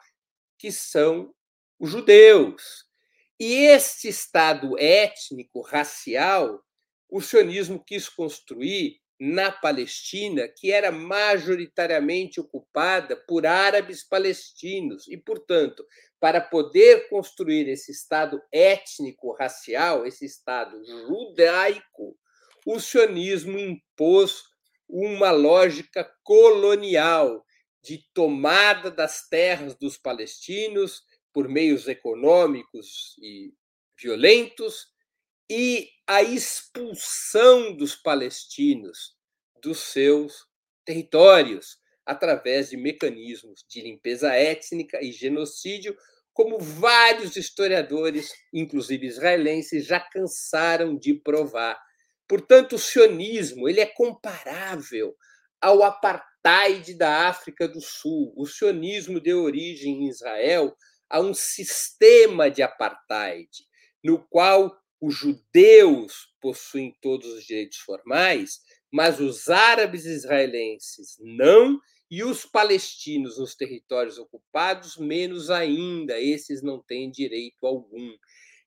que 0.58 0.72
são 0.72 1.32
os 1.80 1.92
judeus. 1.92 2.86
E 3.40 3.54
este 3.54 4.08
Estado 4.08 4.78
étnico, 4.80 5.62
racial, 5.62 6.64
o 7.10 7.22
sionismo 7.22 7.84
quis 7.84 8.08
construir 8.08 9.01
na 9.24 9.52
Palestina, 9.52 10.48
que 10.48 10.72
era 10.72 10.92
majoritariamente 10.92 12.42
ocupada 12.42 13.16
por 13.16 13.46
árabes 13.46 14.04
palestinos, 14.04 15.08
e, 15.08 15.16
portanto, 15.16 15.86
para 16.20 16.42
poder 16.42 17.08
construir 17.08 17.70
esse 17.70 17.92
Estado 17.92 18.42
étnico-racial, 18.52 20.08
esse 20.08 20.26
Estado 20.26 20.76
judaico, 21.06 22.18
o 22.66 22.80
sionismo 22.80 23.60
impôs 23.60 24.42
uma 24.90 25.30
lógica 25.30 26.12
colonial 26.24 27.46
de 27.84 28.04
tomada 28.16 28.90
das 28.90 29.30
terras 29.30 29.76
dos 29.76 30.00
palestinos 30.00 31.04
por 31.32 31.48
meios 31.48 31.88
econômicos 31.88 33.16
e 33.22 33.54
violentos 34.02 34.91
e 35.54 35.90
a 36.08 36.24
expulsão 36.24 37.76
dos 37.76 37.94
palestinos 37.94 39.18
dos 39.62 39.80
seus 39.80 40.46
territórios 40.86 41.78
através 42.06 42.70
de 42.70 42.78
mecanismos 42.78 43.66
de 43.68 43.82
limpeza 43.82 44.34
étnica 44.34 45.04
e 45.04 45.12
genocídio, 45.12 45.94
como 46.32 46.58
vários 46.58 47.36
historiadores, 47.36 48.32
inclusive 48.54 49.06
israelenses, 49.06 49.86
já 49.86 50.00
cansaram 50.00 50.98
de 50.98 51.16
provar. 51.16 51.78
Portanto, 52.30 52.78
o 52.78 52.80
sionismo 52.80 53.68
ele 53.68 53.82
é 53.82 53.86
comparável 53.86 55.14
ao 55.60 55.84
apartheid 55.84 56.94
da 56.94 57.28
África 57.28 57.68
do 57.68 57.82
Sul. 57.82 58.34
O 58.38 58.46
sionismo 58.46 59.20
deu 59.20 59.44
origem 59.44 60.06
em 60.06 60.08
Israel 60.08 60.74
a 61.10 61.20
um 61.20 61.34
sistema 61.34 62.50
de 62.50 62.64
apartheid, 62.64 63.50
no 64.02 64.26
qual 64.30 64.80
os 65.02 65.16
judeus 65.16 66.30
possuem 66.40 66.96
todos 67.02 67.28
os 67.28 67.44
direitos 67.44 67.80
formais, 67.80 68.60
mas 68.92 69.20
os 69.20 69.50
árabes 69.50 70.06
israelenses 70.06 71.18
não, 71.20 71.80
e 72.10 72.24
os 72.24 72.46
palestinos 72.46 73.40
nos 73.40 73.56
territórios 73.56 74.18
ocupados, 74.18 74.98
menos 74.98 75.50
ainda, 75.50 76.20
esses 76.20 76.62
não 76.62 76.84
têm 76.84 77.10
direito 77.10 77.66
algum. 77.66 78.16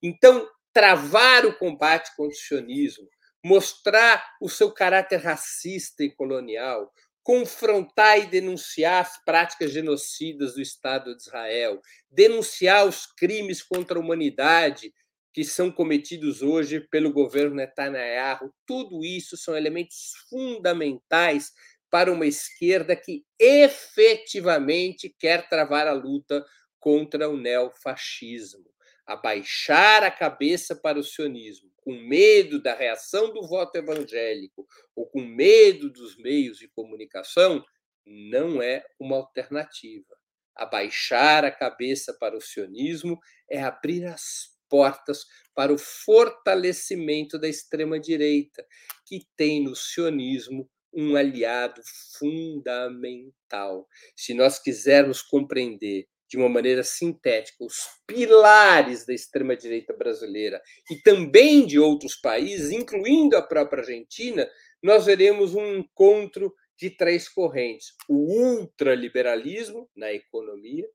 Então, 0.03 0.49
travar 0.73 1.45
o 1.45 1.57
combate 1.57 2.11
contra 2.17 2.35
o 2.35 2.41
sionismo, 2.41 3.07
mostrar 3.45 4.27
o 4.41 4.49
seu 4.49 4.73
caráter 4.73 5.19
racista 5.19 6.03
e 6.03 6.11
colonial, 6.11 6.91
confrontar 7.23 8.19
e 8.19 8.27
denunciar 8.27 9.03
as 9.03 9.23
práticas 9.25 9.71
genocidas 9.71 10.55
do 10.55 10.63
Estado 10.63 11.15
de 11.15 11.23
Israel, 11.23 11.81
denunciar 12.11 12.87
os 12.87 13.07
crimes 13.07 13.63
contra 13.63 13.99
a 13.99 14.01
humanidade 14.01 14.93
que 15.35 15.43
são 15.43 15.69
cometidos 15.69 16.43
hoje 16.43 16.79
pelo 16.79 17.13
governo 17.13 17.57
Netanyahu. 17.57 18.55
Tudo 18.65 19.05
isso 19.05 19.37
são 19.37 19.57
elementos 19.57 20.13
fundamentais 20.31 21.51
para 21.91 22.13
uma 22.13 22.25
esquerda 22.25 22.95
que 22.95 23.25
efetivamente 23.37 25.13
quer 25.19 25.49
travar 25.49 25.89
a 25.89 25.93
luta 25.93 26.45
contra 26.79 27.29
o 27.29 27.37
neofascismo. 27.37 28.65
Abaixar 29.05 30.05
a 30.05 30.11
cabeça 30.11 30.77
para 30.77 31.01
o 31.01 31.05
sionismo, 31.05 31.69
com 31.83 31.93
medo 31.93 32.63
da 32.63 32.75
reação 32.75 33.35
do 33.35 33.47
voto 33.47 33.77
evangélico 33.77 34.65
ou 34.95 35.05
com 35.07 35.21
medo 35.21 35.91
dos 35.91 36.17
meios 36.17 36.59
de 36.59 36.69
comunicação, 36.69 37.63
não 38.07 38.63
é 38.63 38.85
uma 39.01 39.17
alternativa. 39.17 40.17
Abaixar 40.55 41.45
a 41.45 41.51
cabeça 41.51 42.15
para 42.15 42.37
o 42.37 42.41
sionismo 42.41 43.19
é 43.51 43.61
abrir 43.61 44.05
as 44.05 44.54
portas 44.75 45.25
para 45.55 45.73
o 45.73 45.79
fortalecimento 45.79 47.39
da 47.39 47.49
extrema-direita, 47.49 48.67
que 49.07 49.21
tem 49.37 49.63
no 49.63 49.77
sionismo 49.77 50.69
um 50.93 51.15
aliado 51.15 51.81
fundamental. 52.19 53.87
Se 54.17 54.35
nós 54.35 54.59
quisermos 54.59 55.23
compreender 55.23 56.09
de 56.29 56.37
uma 56.37 56.49
maneira 56.49 56.83
sintética 56.83 57.63
os 57.65 57.77
pilares 58.05 59.07
da 59.07 59.15
extrema-direita 59.15 59.93
brasileira 59.93 60.61
e 60.91 60.97
também 60.97 61.65
de 61.65 61.79
outros 61.79 62.17
países, 62.17 62.73
incluindo 62.73 63.37
a 63.37 63.43
própria 63.43 63.83
Argentina, 63.83 64.51
nós 64.83 65.07
veremos 65.07 65.55
um 65.55 65.77
encontro 65.77 66.53
de 66.77 66.91
três 66.91 67.29
correntes: 67.29 67.95
o 68.09 68.17
ultraliberalismo 68.17 69.89
na 69.95 70.13
economia, 70.13 70.89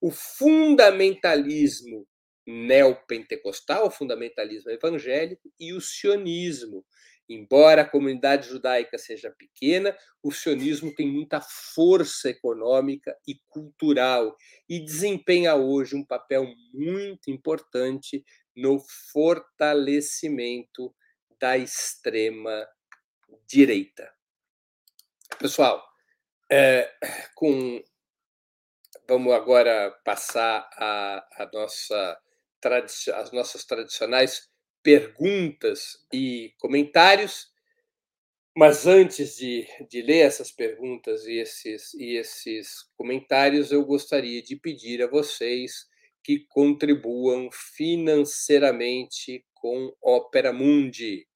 o 0.00 0.10
fundamentalismo 0.10 2.08
neopentecostal, 2.46 3.86
o 3.86 3.90
fundamentalismo 3.90 4.70
evangélico, 4.70 5.52
e 5.58 5.72
o 5.72 5.80
sionismo. 5.80 6.84
Embora 7.28 7.82
a 7.82 7.88
comunidade 7.88 8.48
judaica 8.48 8.96
seja 8.98 9.34
pequena, 9.36 9.96
o 10.22 10.30
sionismo 10.30 10.94
tem 10.94 11.08
muita 11.08 11.40
força 11.40 12.30
econômica 12.30 13.16
e 13.26 13.34
cultural 13.48 14.36
e 14.68 14.78
desempenha 14.78 15.56
hoje 15.56 15.96
um 15.96 16.04
papel 16.04 16.46
muito 16.72 17.28
importante 17.28 18.24
no 18.54 18.78
fortalecimento 19.12 20.94
da 21.40 21.58
extrema 21.58 22.66
direita. 23.46 24.08
Pessoal, 25.38 25.84
é, 26.50 26.90
com, 27.34 27.82
vamos 29.08 29.34
agora 29.34 29.90
passar 30.04 30.68
a, 30.74 31.26
a 31.42 31.50
nossa 31.52 32.16
as 32.64 33.32
nossas 33.32 33.64
tradicionais 33.64 34.48
perguntas 34.82 35.98
e 36.12 36.52
comentários. 36.58 37.48
Mas 38.56 38.86
antes 38.86 39.36
de, 39.36 39.66
de 39.90 40.00
ler 40.00 40.20
essas 40.20 40.50
perguntas 40.50 41.26
e 41.26 41.38
esses, 41.38 41.92
e 41.94 42.16
esses 42.16 42.84
comentários, 42.96 43.70
eu 43.70 43.84
gostaria 43.84 44.42
de 44.42 44.56
pedir 44.56 45.02
a 45.02 45.06
vocês 45.06 45.86
que 46.24 46.46
contribuam 46.48 47.50
financeiramente 47.52 49.44
com 49.54 49.94
Opera 50.02 50.52
Mundi. 50.52 51.26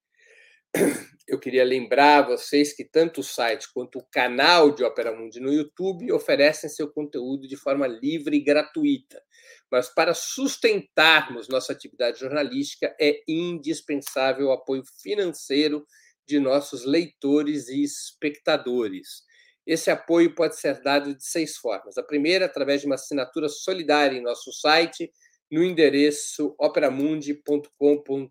Eu 1.28 1.38
queria 1.38 1.62
lembrar 1.62 2.26
vocês 2.26 2.72
que 2.72 2.84
tanto 2.84 3.20
o 3.20 3.24
site 3.24 3.72
quanto 3.72 4.00
o 4.00 4.06
canal 4.10 4.74
de 4.74 4.82
Opera 4.82 5.16
Mundi 5.16 5.38
no 5.38 5.52
YouTube 5.52 6.10
oferecem 6.10 6.68
seu 6.68 6.90
conteúdo 6.90 7.46
de 7.46 7.56
forma 7.56 7.86
livre 7.86 8.36
e 8.36 8.42
gratuita. 8.42 9.22
Mas 9.70 9.88
para 9.88 10.14
sustentarmos 10.14 11.48
nossa 11.48 11.72
atividade 11.72 12.18
jornalística 12.18 12.94
é 13.00 13.22
indispensável 13.28 14.48
o 14.48 14.52
apoio 14.52 14.82
financeiro 15.02 15.86
de 16.26 16.40
nossos 16.40 16.84
leitores 16.84 17.68
e 17.68 17.82
espectadores. 17.82 19.22
Esse 19.66 19.90
apoio 19.90 20.34
pode 20.34 20.58
ser 20.58 20.80
dado 20.82 21.14
de 21.14 21.24
seis 21.24 21.56
formas. 21.56 21.96
A 21.96 22.02
primeira, 22.02 22.46
através 22.46 22.80
de 22.80 22.86
uma 22.86 22.96
assinatura 22.96 23.48
solidária 23.48 24.16
em 24.16 24.22
nosso 24.22 24.52
site, 24.52 25.12
no 25.50 25.62
endereço 25.62 26.54
operamundi.com.br, 26.58 28.30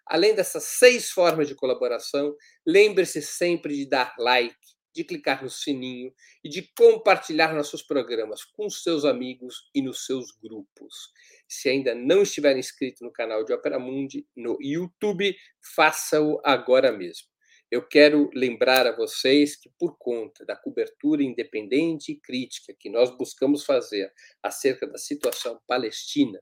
Além 0.07 0.35
dessas 0.35 0.65
seis 0.65 1.11
formas 1.11 1.49
de 1.49 1.55
colaboração, 1.55 2.35
lembre-se 2.67 3.21
sempre 3.21 3.75
de 3.75 3.85
dar 3.87 4.15
like, 4.19 4.57
de 4.95 5.03
clicar 5.03 5.43
no 5.43 5.51
sininho 5.51 6.15
e 6.43 6.49
de 6.49 6.63
compartilhar 6.79 7.55
nossos 7.55 7.83
programas 7.83 8.45
com 8.45 8.71
seus 8.71 9.05
amigos 9.05 9.69
e 9.75 9.83
nos 9.83 10.07
seus 10.07 10.31
grupos. 10.31 11.11
Se 11.49 11.69
ainda 11.69 11.95
não 11.95 12.23
estiver 12.23 12.57
inscrito 12.57 13.05
no 13.05 13.13
canal 13.13 13.45
de 13.45 13.53
Opera 13.53 13.79
Mundi 13.79 14.27
no 14.37 14.57
YouTube, 14.61 15.37
faça-o 15.75 16.41
agora 16.45 16.91
mesmo. 16.91 17.29
Eu 17.71 17.87
quero 17.87 18.31
lembrar 18.35 18.87
a 18.87 18.95
vocês 18.95 19.57
que, 19.57 19.71
por 19.79 19.97
conta 19.99 20.45
da 20.45 20.55
cobertura 20.55 21.23
independente 21.23 22.13
e 22.13 22.21
crítica 22.21 22.75
que 22.79 22.89
nós 22.89 23.11
buscamos 23.17 23.65
fazer 23.65 24.13
acerca 24.43 24.87
da 24.87 24.99
situação 24.99 25.61
palestina, 25.67 26.41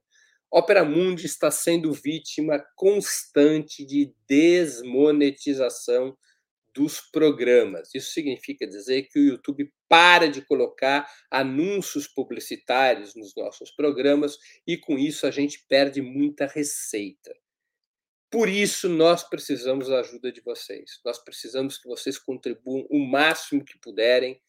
Opera 0.51 0.85
Mundi 0.85 1.25
está 1.25 1.49
sendo 1.49 1.91
vítima 1.91 2.63
constante 2.75 3.83
de 3.83 4.13
desmonetização 4.27 6.15
dos 6.73 6.99
programas. 6.99 7.93
Isso 7.93 8.11
significa 8.11 8.67
dizer 8.67 9.03
que 9.03 9.19
o 9.19 9.23
YouTube 9.23 9.71
para 9.87 10.27
de 10.27 10.41
colocar 10.41 11.07
anúncios 11.29 12.07
publicitários 12.07 13.15
nos 13.15 13.35
nossos 13.35 13.71
programas 13.71 14.37
e, 14.65 14.77
com 14.77 14.97
isso, 14.97 15.27
a 15.27 15.31
gente 15.31 15.65
perde 15.67 16.01
muita 16.01 16.47
receita. 16.47 17.33
Por 18.31 18.49
isso, 18.49 18.89
nós 18.89 19.23
precisamos 19.23 19.87
da 19.87 19.99
ajuda 19.99 20.31
de 20.31 20.41
vocês. 20.41 20.99
Nós 21.05 21.23
precisamos 21.23 21.77
que 21.77 21.87
vocês 21.87 22.17
contribuam 22.17 22.87
o 22.89 22.97
máximo 22.97 23.63
que 23.63 23.77
puderem 23.77 24.41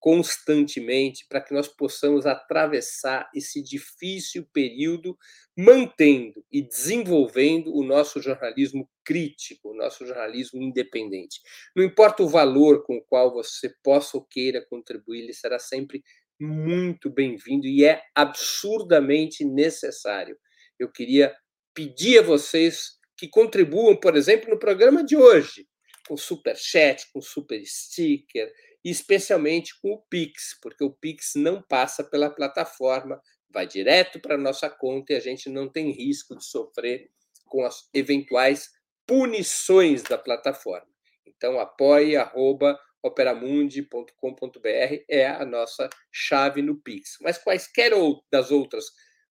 constantemente 0.00 1.26
para 1.28 1.42
que 1.42 1.52
nós 1.52 1.68
possamos 1.68 2.24
atravessar 2.24 3.30
esse 3.34 3.62
difícil 3.62 4.48
período 4.52 5.16
mantendo 5.56 6.42
e 6.50 6.62
desenvolvendo 6.62 7.72
o 7.76 7.84
nosso 7.84 8.20
jornalismo 8.20 8.88
crítico, 9.04 9.70
o 9.70 9.76
nosso 9.76 10.06
jornalismo 10.06 10.62
independente. 10.62 11.40
Não 11.76 11.84
importa 11.84 12.22
o 12.22 12.28
valor 12.28 12.82
com 12.82 12.96
o 12.96 13.04
qual 13.04 13.30
você 13.30 13.72
possa 13.82 14.16
ou 14.16 14.24
queira 14.24 14.64
contribuir, 14.70 15.20
ele 15.20 15.34
será 15.34 15.58
sempre 15.58 16.02
muito 16.40 17.10
bem-vindo 17.10 17.66
e 17.66 17.84
é 17.84 18.02
absurdamente 18.14 19.44
necessário. 19.44 20.38
Eu 20.78 20.90
queria 20.90 21.36
pedir 21.74 22.20
a 22.20 22.22
vocês 22.22 22.98
que 23.18 23.28
contribuam, 23.28 23.94
por 23.94 24.16
exemplo, 24.16 24.48
no 24.48 24.58
programa 24.58 25.04
de 25.04 25.14
hoje, 25.14 25.68
com 26.08 26.16
super 26.16 26.56
chat, 26.56 27.06
com 27.12 27.20
super 27.20 27.62
sticker, 27.66 28.50
especialmente 28.84 29.78
com 29.80 29.92
o 29.92 30.02
Pix, 30.08 30.58
porque 30.60 30.82
o 30.82 30.90
Pix 30.90 31.32
não 31.36 31.62
passa 31.62 32.02
pela 32.02 32.30
plataforma, 32.30 33.20
vai 33.50 33.66
direto 33.66 34.20
para 34.20 34.36
a 34.36 34.38
nossa 34.38 34.70
conta 34.70 35.12
e 35.12 35.16
a 35.16 35.20
gente 35.20 35.50
não 35.50 35.68
tem 35.68 35.90
risco 35.90 36.36
de 36.36 36.44
sofrer 36.44 37.10
com 37.46 37.64
as 37.64 37.88
eventuais 37.92 38.70
punições 39.06 40.02
da 40.02 40.16
plataforma. 40.16 40.88
Então, 41.26 41.58
apoie, 41.58 42.16
arroba, 42.16 42.78
operamundi.com.br 43.02 45.04
é 45.08 45.26
a 45.26 45.44
nossa 45.44 45.88
chave 46.12 46.62
no 46.62 46.80
Pix. 46.80 47.16
Mas 47.20 47.38
quaisquer 47.38 47.92
das 48.30 48.50
outras 48.50 48.86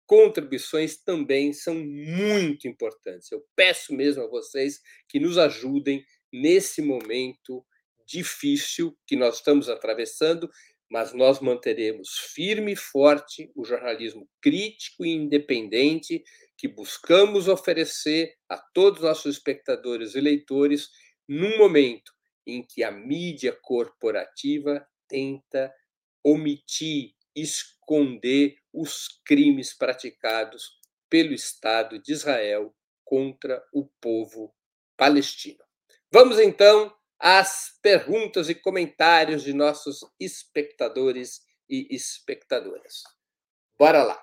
contribuições 0.05 1.03
também 1.03 1.53
são 1.53 1.75
muito 1.75 2.67
importantes. 2.67 3.31
Eu 3.31 3.45
peço 3.55 3.93
mesmo 3.93 4.23
a 4.23 4.27
vocês 4.27 4.79
que 5.07 5.19
nos 5.19 5.37
ajudem 5.37 6.03
nesse 6.31 6.81
momento 6.81 7.63
difícil 8.07 8.97
que 9.05 9.15
nós 9.15 9.35
estamos 9.35 9.69
atravessando, 9.69 10.49
mas 10.89 11.13
nós 11.13 11.39
manteremos 11.41 12.17
firme 12.33 12.73
e 12.73 12.75
forte 12.75 13.51
o 13.53 13.65
jornalismo 13.65 14.27
crítico 14.41 15.05
e 15.05 15.09
independente 15.09 16.23
que 16.57 16.67
buscamos 16.67 17.47
oferecer 17.47 18.33
a 18.49 18.57
todos 18.57 18.99
os 18.99 19.05
nossos 19.05 19.35
espectadores 19.35 20.15
e 20.15 20.21
leitores 20.21 20.89
num 21.27 21.57
momento 21.57 22.11
em 22.45 22.65
que 22.65 22.83
a 22.83 22.91
mídia 22.91 23.55
corporativa 23.61 24.87
tenta 25.09 25.73
omitir, 26.23 27.13
esconder 27.35 28.55
os 28.73 29.21
crimes 29.25 29.75
praticados 29.75 30.77
pelo 31.09 31.33
Estado 31.33 32.01
de 32.01 32.13
Israel 32.13 32.73
contra 33.03 33.63
o 33.73 33.87
povo 34.01 34.53
palestino. 34.97 35.63
Vamos 36.11 36.39
então 36.39 36.93
às 37.19 37.77
perguntas 37.81 38.49
e 38.49 38.55
comentários 38.55 39.43
de 39.43 39.53
nossos 39.53 39.99
espectadores 40.19 41.41
e 41.69 41.87
espectadoras. 41.95 43.03
Bora 43.77 44.03
lá. 44.03 44.21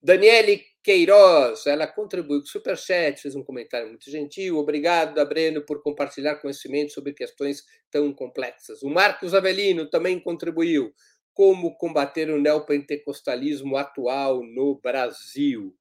Daniele 0.00 0.64
Queiroz, 0.82 1.66
ela 1.66 1.86
contribuiu 1.86 2.40
com 2.40 2.46
o 2.46 2.48
Superchat, 2.48 3.20
fez 3.20 3.34
um 3.34 3.42
comentário 3.42 3.88
muito 3.88 4.10
gentil. 4.10 4.56
Obrigado, 4.56 5.24
Breno, 5.26 5.64
por 5.66 5.82
compartilhar 5.82 6.36
conhecimento 6.36 6.92
sobre 6.92 7.12
questões 7.12 7.64
tão 7.90 8.12
complexas. 8.12 8.82
O 8.82 8.88
Marcos 8.88 9.34
Avelino 9.34 9.90
também 9.90 10.20
contribuiu. 10.20 10.92
Como 11.34 11.76
combater 11.76 12.30
o 12.30 12.40
neopentecostalismo 12.40 13.76
atual 13.76 14.42
no 14.42 14.80
Brasil? 14.80 15.76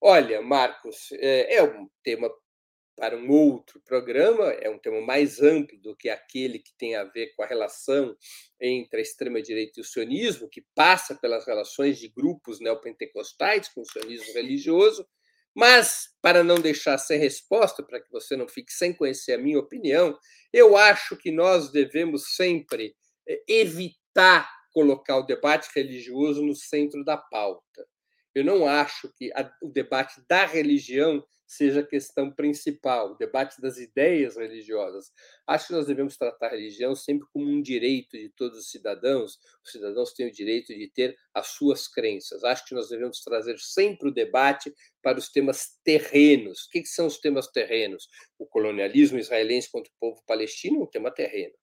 Olha, 0.00 0.42
Marcos, 0.42 1.12
é, 1.12 1.56
é 1.56 1.62
um 1.62 1.88
tema 2.02 2.28
para 2.96 3.16
um 3.16 3.30
outro 3.30 3.80
programa, 3.84 4.44
é 4.52 4.70
um 4.70 4.78
tema 4.78 5.00
mais 5.02 5.40
amplo 5.42 5.78
do 5.80 5.94
que 5.94 6.08
aquele 6.08 6.58
que 6.58 6.72
tem 6.78 6.96
a 6.96 7.04
ver 7.04 7.34
com 7.36 7.42
a 7.42 7.46
relação 7.46 8.16
entre 8.60 8.98
a 8.98 9.02
extrema-direita 9.02 9.78
e 9.78 9.82
o 9.82 9.84
sionismo, 9.84 10.48
que 10.48 10.64
passa 10.74 11.14
pelas 11.14 11.46
relações 11.46 11.98
de 11.98 12.08
grupos 12.08 12.58
neopentecostais 12.58 13.68
com 13.68 13.82
o 13.82 13.84
sionismo 13.84 14.32
religioso. 14.32 15.06
Mas, 15.54 16.08
para 16.22 16.42
não 16.42 16.56
deixar 16.56 16.96
sem 16.98 17.18
resposta, 17.18 17.82
para 17.82 18.00
que 18.00 18.10
você 18.10 18.34
não 18.36 18.48
fique 18.48 18.72
sem 18.72 18.94
conhecer 18.94 19.34
a 19.34 19.38
minha 19.38 19.58
opinião, 19.58 20.18
eu 20.52 20.76
acho 20.76 21.16
que 21.16 21.30
nós 21.30 21.70
devemos 21.70 22.34
sempre 22.34 22.94
eh, 23.28 23.42
evitar 23.46 24.50
colocar 24.72 25.16
o 25.16 25.22
debate 25.22 25.70
religioso 25.74 26.42
no 26.42 26.54
centro 26.54 27.02
da 27.02 27.16
pauta. 27.16 27.86
Eu 28.36 28.44
não 28.44 28.68
acho 28.68 29.10
que 29.16 29.32
a, 29.32 29.50
o 29.62 29.70
debate 29.70 30.20
da 30.28 30.44
religião 30.44 31.26
seja 31.46 31.80
a 31.80 31.86
questão 31.86 32.30
principal, 32.30 33.12
o 33.12 33.16
debate 33.16 33.62
das 33.62 33.78
ideias 33.78 34.36
religiosas. 34.36 35.10
Acho 35.46 35.68
que 35.68 35.72
nós 35.72 35.86
devemos 35.86 36.18
tratar 36.18 36.48
a 36.48 36.50
religião 36.50 36.94
sempre 36.94 37.26
como 37.32 37.48
um 37.48 37.62
direito 37.62 38.18
de 38.18 38.28
todos 38.36 38.58
os 38.58 38.70
cidadãos. 38.70 39.38
Os 39.64 39.72
cidadãos 39.72 40.12
têm 40.12 40.28
o 40.28 40.30
direito 40.30 40.74
de 40.74 40.86
ter 40.86 41.16
as 41.32 41.46
suas 41.46 41.88
crenças. 41.88 42.44
Acho 42.44 42.66
que 42.66 42.74
nós 42.74 42.90
devemos 42.90 43.22
trazer 43.22 43.58
sempre 43.58 44.10
o 44.10 44.12
debate 44.12 44.70
para 45.00 45.18
os 45.18 45.30
temas 45.30 45.78
terrenos. 45.82 46.66
O 46.66 46.70
que 46.72 46.84
são 46.84 47.06
os 47.06 47.18
temas 47.18 47.46
terrenos? 47.46 48.06
O 48.38 48.44
colonialismo 48.44 49.18
israelense 49.18 49.70
contra 49.72 49.90
o 49.90 49.96
povo 49.98 50.22
palestino 50.26 50.80
é 50.80 50.82
um 50.82 50.86
tema 50.86 51.10
terreno 51.10 51.54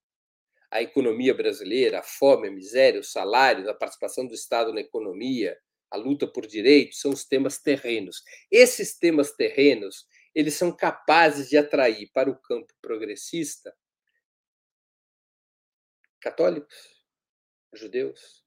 a 0.71 0.81
economia 0.81 1.35
brasileira, 1.35 1.99
a 1.99 2.01
fome, 2.01 2.47
a 2.47 2.51
miséria, 2.51 2.99
os 2.99 3.11
salários, 3.11 3.67
a 3.67 3.75
participação 3.75 4.25
do 4.25 4.33
Estado 4.33 4.73
na 4.73 4.81
economia, 4.81 5.55
a 5.93 5.97
luta 5.97 6.25
por 6.25 6.47
direitos, 6.47 6.99
são 6.99 7.11
os 7.11 7.23
temas 7.23 7.59
terrenos. 7.59 8.23
Esses 8.49 8.97
temas 8.97 9.31
terrenos, 9.31 10.07
eles 10.33 10.55
são 10.55 10.75
capazes 10.75 11.49
de 11.49 11.55
atrair 11.55 12.09
para 12.11 12.31
o 12.31 12.35
campo 12.35 12.73
progressista 12.81 13.71
católicos, 16.19 16.75
judeus, 17.73 18.43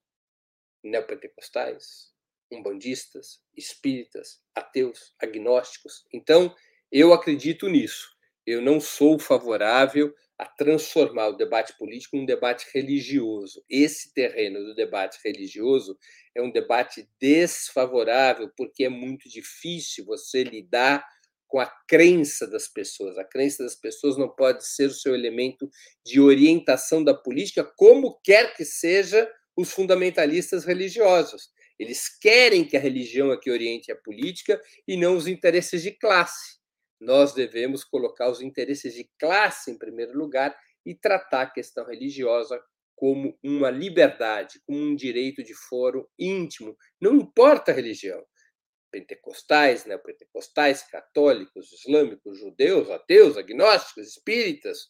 neopentecostais, 0.82 2.12
umbandistas, 2.50 3.40
espíritas, 3.54 4.42
ateus, 4.52 5.14
agnósticos. 5.20 6.04
Então, 6.12 6.52
eu 6.90 7.12
acredito 7.12 7.68
nisso. 7.68 8.16
Eu 8.44 8.60
não 8.60 8.80
sou 8.80 9.20
favorável 9.20 10.12
a 10.38 10.44
transformar 10.44 11.28
o 11.28 11.36
debate 11.36 11.76
político 11.78 12.16
em 12.16 12.20
um 12.20 12.26
debate 12.26 12.66
religioso. 12.74 13.64
Esse 13.68 14.12
terreno 14.12 14.62
do 14.64 14.74
debate 14.74 15.18
religioso 15.24 15.98
é 16.34 16.42
um 16.42 16.50
debate 16.50 17.08
desfavorável, 17.18 18.50
porque 18.56 18.84
é 18.84 18.88
muito 18.88 19.28
difícil 19.28 20.04
você 20.04 20.44
lidar 20.44 21.04
com 21.48 21.58
a 21.58 21.66
crença 21.88 22.46
das 22.46 22.68
pessoas. 22.68 23.16
A 23.16 23.24
crença 23.24 23.62
das 23.62 23.74
pessoas 23.74 24.18
não 24.18 24.28
pode 24.28 24.66
ser 24.66 24.86
o 24.86 24.94
seu 24.94 25.14
elemento 25.14 25.70
de 26.04 26.20
orientação 26.20 27.02
da 27.02 27.14
política, 27.14 27.64
como 27.76 28.20
quer 28.22 28.54
que 28.54 28.64
seja 28.64 29.30
os 29.56 29.70
fundamentalistas 29.70 30.64
religiosos. 30.64 31.50
Eles 31.78 32.08
querem 32.08 32.64
que 32.64 32.76
a 32.76 32.80
religião 32.80 33.32
é 33.32 33.38
que 33.38 33.50
oriente 33.50 33.90
a 33.90 33.96
política 33.96 34.60
e 34.86 34.96
não 34.96 35.16
os 35.16 35.26
interesses 35.26 35.82
de 35.82 35.92
classe 35.92 36.55
nós 37.00 37.32
devemos 37.34 37.84
colocar 37.84 38.30
os 38.30 38.40
interesses 38.40 38.94
de 38.94 39.08
classe 39.18 39.70
em 39.70 39.78
primeiro 39.78 40.16
lugar 40.16 40.56
e 40.84 40.94
tratar 40.94 41.42
a 41.42 41.50
questão 41.50 41.84
religiosa 41.86 42.62
como 42.94 43.38
uma 43.42 43.70
liberdade, 43.70 44.60
como 44.66 44.78
um 44.78 44.96
direito 44.96 45.42
de 45.42 45.54
fórum 45.54 46.04
íntimo, 46.18 46.76
não 47.00 47.14
importa 47.16 47.70
a 47.70 47.74
religião. 47.74 48.24
Pentecostais, 48.90 49.84
neopentecostais, 49.84 50.82
católicos, 50.84 51.70
islâmicos, 51.72 52.38
judeus, 52.38 52.88
ateus, 52.88 53.36
agnósticos, 53.36 54.08
espíritas, 54.08 54.88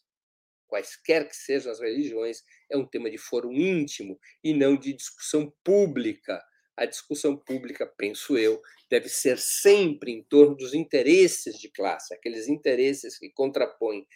quaisquer 0.67 1.27
que 1.27 1.35
sejam 1.35 1.71
as 1.71 1.79
religiões, 1.79 2.41
é 2.71 2.77
um 2.77 2.85
tema 2.85 3.09
de 3.09 3.17
fórum 3.17 3.51
íntimo 3.51 4.17
e 4.43 4.53
não 4.53 4.77
de 4.77 4.93
discussão 4.93 5.53
pública. 5.63 6.41
A 6.77 6.85
discussão 6.85 7.35
pública, 7.35 7.91
penso 7.97 8.37
eu, 8.37 8.61
deve 8.89 9.09
ser 9.09 9.39
sempre 9.39 10.11
em 10.11 10.23
torno 10.23 10.55
dos 10.55 10.73
interesses 10.73 11.57
de 11.59 11.69
classe, 11.69 12.13
aqueles 12.13 12.47
interesses 12.47 13.17
que 13.17 13.29
contrapõem 13.31 14.07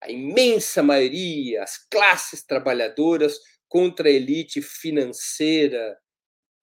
a 0.00 0.10
imensa 0.10 0.82
maioria, 0.82 1.62
as 1.62 1.78
classes 1.78 2.42
trabalhadoras, 2.42 3.38
contra 3.68 4.08
a 4.08 4.12
elite 4.12 4.60
financeira, 4.60 5.96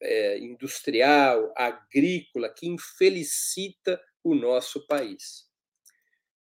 é, 0.02 0.38
industrial, 0.40 1.52
agrícola, 1.56 2.54
que 2.54 2.68
infelicita 2.68 4.00
o 4.24 4.36
nosso 4.36 4.86
país. 4.86 5.48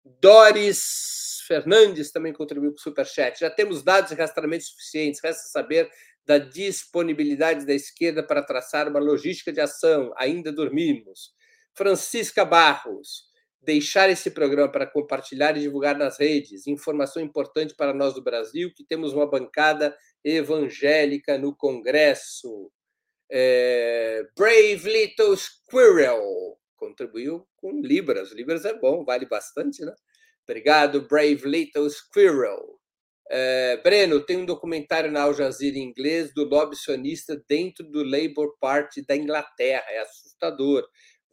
Doris 0.03 1.43
Fernandes 1.47 2.11
também 2.11 2.33
contribuiu 2.33 2.71
com 2.71 2.77
o 2.77 2.81
Superchat. 2.81 3.39
Já 3.39 3.49
temos 3.49 3.83
dados 3.83 4.11
e 4.11 4.15
rastreamentos 4.15 4.67
suficientes, 4.67 5.21
resta 5.23 5.47
saber 5.47 5.89
da 6.27 6.37
disponibilidade 6.37 7.65
da 7.65 7.73
esquerda 7.73 8.21
para 8.21 8.43
traçar 8.43 8.89
uma 8.89 8.99
logística 8.99 9.51
de 9.53 9.61
ação. 9.61 10.13
Ainda 10.17 10.51
dormimos. 10.51 11.31
Francisca 11.73 12.43
Barros, 12.43 13.23
deixar 13.61 14.09
esse 14.09 14.29
programa 14.31 14.69
para 14.69 14.85
compartilhar 14.85 15.55
e 15.55 15.61
divulgar 15.61 15.97
nas 15.97 16.19
redes. 16.19 16.67
Informação 16.67 17.23
importante 17.23 17.73
para 17.73 17.93
nós 17.93 18.13
do 18.13 18.21
Brasil, 18.21 18.73
que 18.75 18.83
temos 18.83 19.13
uma 19.13 19.29
bancada 19.29 19.95
evangélica 20.21 21.37
no 21.37 21.55
Congresso. 21.55 22.69
É, 23.31 24.27
Brave 24.37 24.89
Little 24.89 25.35
Squirrel 25.37 26.57
contribuiu 26.75 27.47
com 27.55 27.79
Libras. 27.81 28.33
Libras 28.33 28.65
é 28.65 28.77
bom, 28.77 29.05
vale 29.05 29.25
bastante, 29.25 29.83
né? 29.83 29.93
Obrigado, 30.43 31.07
Brave 31.07 31.41
Little 31.45 31.89
Squirrel. 31.89 32.76
É, 33.29 33.77
Breno, 33.83 34.25
tem 34.25 34.37
um 34.37 34.45
documentário 34.45 35.11
na 35.11 35.23
Al 35.23 35.33
Jazeera 35.33 35.77
em 35.77 35.83
inglês 35.83 36.33
do 36.33 36.45
lobby 36.45 36.75
sionista 36.75 37.41
dentro 37.47 37.85
do 37.85 38.03
Labour 38.03 38.57
Party 38.59 39.05
da 39.05 39.15
Inglaterra. 39.15 39.85
É 39.89 39.99
assustador 39.99 40.87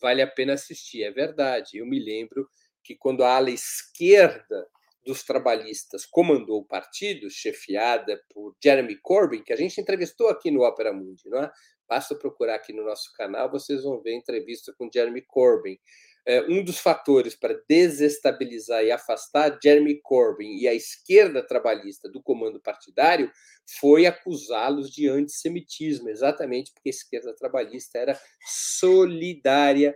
vale 0.04 0.20
a 0.20 0.26
pena 0.26 0.52
assistir. 0.52 1.02
É 1.02 1.10
verdade. 1.10 1.78
Eu 1.78 1.86
me 1.86 1.98
lembro 1.98 2.46
que 2.82 2.94
quando 2.94 3.24
a 3.24 3.34
ala 3.34 3.50
esquerda 3.50 4.68
dos 5.04 5.22
trabalhistas 5.22 6.04
comandou 6.06 6.60
o 6.60 6.66
partido, 6.66 7.30
chefiada 7.30 8.20
por 8.32 8.54
Jeremy 8.62 8.98
Corbyn, 9.02 9.42
que 9.42 9.52
a 9.52 9.56
gente 9.56 9.80
entrevistou 9.80 10.28
aqui 10.28 10.50
no 10.50 10.62
Opera 10.62 10.92
Mundi, 10.92 11.28
não 11.28 11.42
é? 11.42 11.50
Basta 11.88 12.14
procurar 12.14 12.54
aqui 12.54 12.72
no 12.72 12.84
nosso 12.84 13.12
canal, 13.14 13.50
vocês 13.50 13.82
vão 13.82 14.00
ver 14.00 14.12
a 14.12 14.16
entrevista 14.16 14.74
com 14.78 14.88
Jeremy 14.92 15.22
Corbyn. 15.22 15.78
É, 16.26 16.40
um 16.42 16.64
dos 16.64 16.78
fatores 16.78 17.34
para 17.34 17.60
desestabilizar 17.68 18.82
e 18.82 18.90
afastar 18.90 19.58
Jeremy 19.62 20.00
Corbyn 20.00 20.56
e 20.56 20.66
a 20.66 20.72
esquerda 20.72 21.46
trabalhista 21.46 22.08
do 22.08 22.22
comando 22.22 22.58
partidário 22.58 23.30
foi 23.78 24.06
acusá-los 24.06 24.90
de 24.90 25.08
antissemitismo, 25.08 26.08
exatamente 26.08 26.72
porque 26.72 26.88
a 26.88 26.90
esquerda 26.90 27.34
trabalhista 27.34 27.98
era 27.98 28.18
solidária 28.46 29.94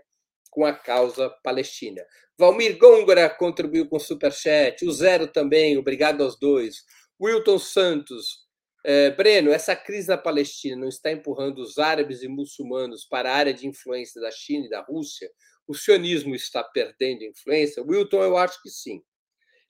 com 0.50 0.64
a 0.64 0.72
causa 0.72 1.30
palestina. 1.42 2.04
Valmir 2.38 2.78
Gôngora 2.78 3.28
contribuiu 3.28 3.88
com 3.88 3.98
superchat, 3.98 4.84
o 4.84 4.92
Zero 4.92 5.26
também, 5.26 5.76
obrigado 5.76 6.22
aos 6.22 6.38
dois. 6.38 6.84
Wilton 7.20 7.58
Santos, 7.58 8.46
é, 8.84 9.10
Breno, 9.10 9.50
essa 9.50 9.74
crise 9.74 10.08
na 10.08 10.16
Palestina 10.16 10.76
não 10.76 10.88
está 10.88 11.10
empurrando 11.10 11.58
os 11.58 11.78
árabes 11.78 12.22
e 12.22 12.28
muçulmanos 12.28 13.04
para 13.04 13.30
a 13.30 13.34
área 13.34 13.52
de 13.52 13.66
influência 13.66 14.20
da 14.20 14.30
China 14.30 14.66
e 14.66 14.70
da 14.70 14.80
Rússia? 14.80 15.28
O 15.68 15.74
sionismo 15.74 16.34
está 16.34 16.64
perdendo 16.64 17.24
influência? 17.24 17.82
Wilton, 17.82 18.22
eu 18.22 18.38
acho 18.38 18.60
que 18.62 18.70
sim. 18.70 19.02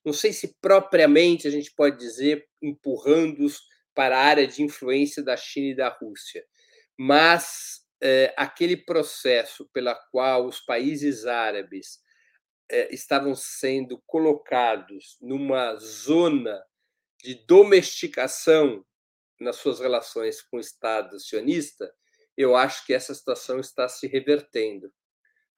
Não 0.04 0.12
sei 0.12 0.32
se 0.32 0.56
propriamente 0.60 1.48
a 1.48 1.50
gente 1.50 1.74
pode 1.74 1.98
dizer 1.98 2.48
empurrando-os 2.62 3.60
para 3.94 4.16
a 4.16 4.22
área 4.22 4.46
de 4.46 4.62
influência 4.62 5.22
da 5.22 5.36
China 5.36 5.66
e 5.66 5.76
da 5.76 5.88
Rússia. 5.88 6.46
Mas 6.96 7.80
é, 8.00 8.32
aquele 8.36 8.76
processo 8.76 9.68
pela 9.72 9.94
qual 10.12 10.46
os 10.46 10.60
países 10.60 11.26
árabes 11.26 11.98
é, 12.70 12.94
estavam 12.94 13.34
sendo 13.34 14.00
colocados 14.06 15.16
numa 15.20 15.74
zona 15.76 16.62
de 17.24 17.34
domesticação 17.34 18.84
nas 19.40 19.56
suas 19.56 19.80
relações 19.80 20.40
com 20.42 20.58
o 20.58 20.60
Estado 20.60 21.18
sionista, 21.18 21.92
eu 22.36 22.54
acho 22.54 22.86
que 22.86 22.94
essa 22.94 23.12
situação 23.12 23.58
está 23.58 23.88
se 23.88 24.06
revertendo. 24.06 24.92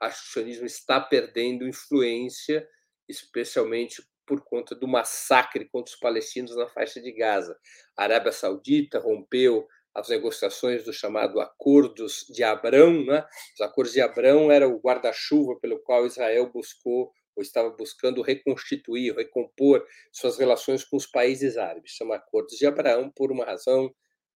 Acho 0.00 0.22
que 0.22 0.28
o 0.28 0.32
sionismo 0.32 0.66
está 0.66 1.00
perdendo 1.00 1.68
influência, 1.68 2.66
especialmente 3.08 4.02
por 4.26 4.42
conta 4.44 4.74
do 4.74 4.86
massacre 4.86 5.68
contra 5.68 5.92
os 5.92 5.98
palestinos 5.98 6.56
na 6.56 6.68
faixa 6.68 7.00
de 7.00 7.12
Gaza. 7.12 7.58
A 7.96 8.04
Arábia 8.04 8.32
Saudita 8.32 8.98
rompeu 8.98 9.66
as 9.94 10.08
negociações 10.08 10.84
do 10.84 10.92
chamado 10.92 11.40
Acordos 11.40 12.24
de 12.28 12.44
Abrão. 12.44 13.04
Né? 13.04 13.26
Os 13.54 13.60
Acordos 13.60 13.92
de 13.92 14.00
Abrão 14.00 14.50
era 14.50 14.68
o 14.68 14.80
guarda-chuva 14.80 15.58
pelo 15.60 15.80
qual 15.80 16.06
Israel 16.06 16.50
buscou 16.52 17.12
ou 17.36 17.42
estava 17.42 17.70
buscando 17.70 18.22
reconstituir, 18.22 19.14
recompor 19.14 19.84
suas 20.12 20.38
relações 20.38 20.84
com 20.84 20.96
os 20.96 21.06
países 21.06 21.56
árabes. 21.56 21.92
Chama 21.92 22.16
Acordos 22.16 22.56
de 22.56 22.66
Abraão 22.66 23.10
por 23.10 23.32
uma 23.32 23.44
razão 23.44 23.92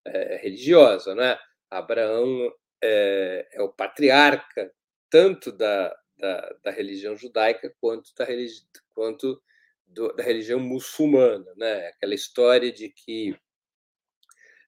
é, 0.06 0.36
religiosa. 0.36 1.14
Né? 1.14 1.38
Abraão 1.70 2.52
é, 2.82 3.46
é, 3.52 3.62
o 3.62 3.72
patriarca 3.72 4.72
tanto 5.14 5.52
da, 5.52 5.96
da, 6.18 6.56
da 6.64 6.70
religião 6.72 7.16
judaica 7.16 7.72
quanto 7.80 8.12
da, 8.18 8.24
religi 8.24 8.62
quanto 8.92 9.40
do, 9.86 10.12
da 10.12 10.24
religião 10.24 10.58
muçulmana, 10.58 11.46
né? 11.56 11.86
Aquela 11.86 12.16
história 12.16 12.72
de 12.72 12.88
que 12.88 13.38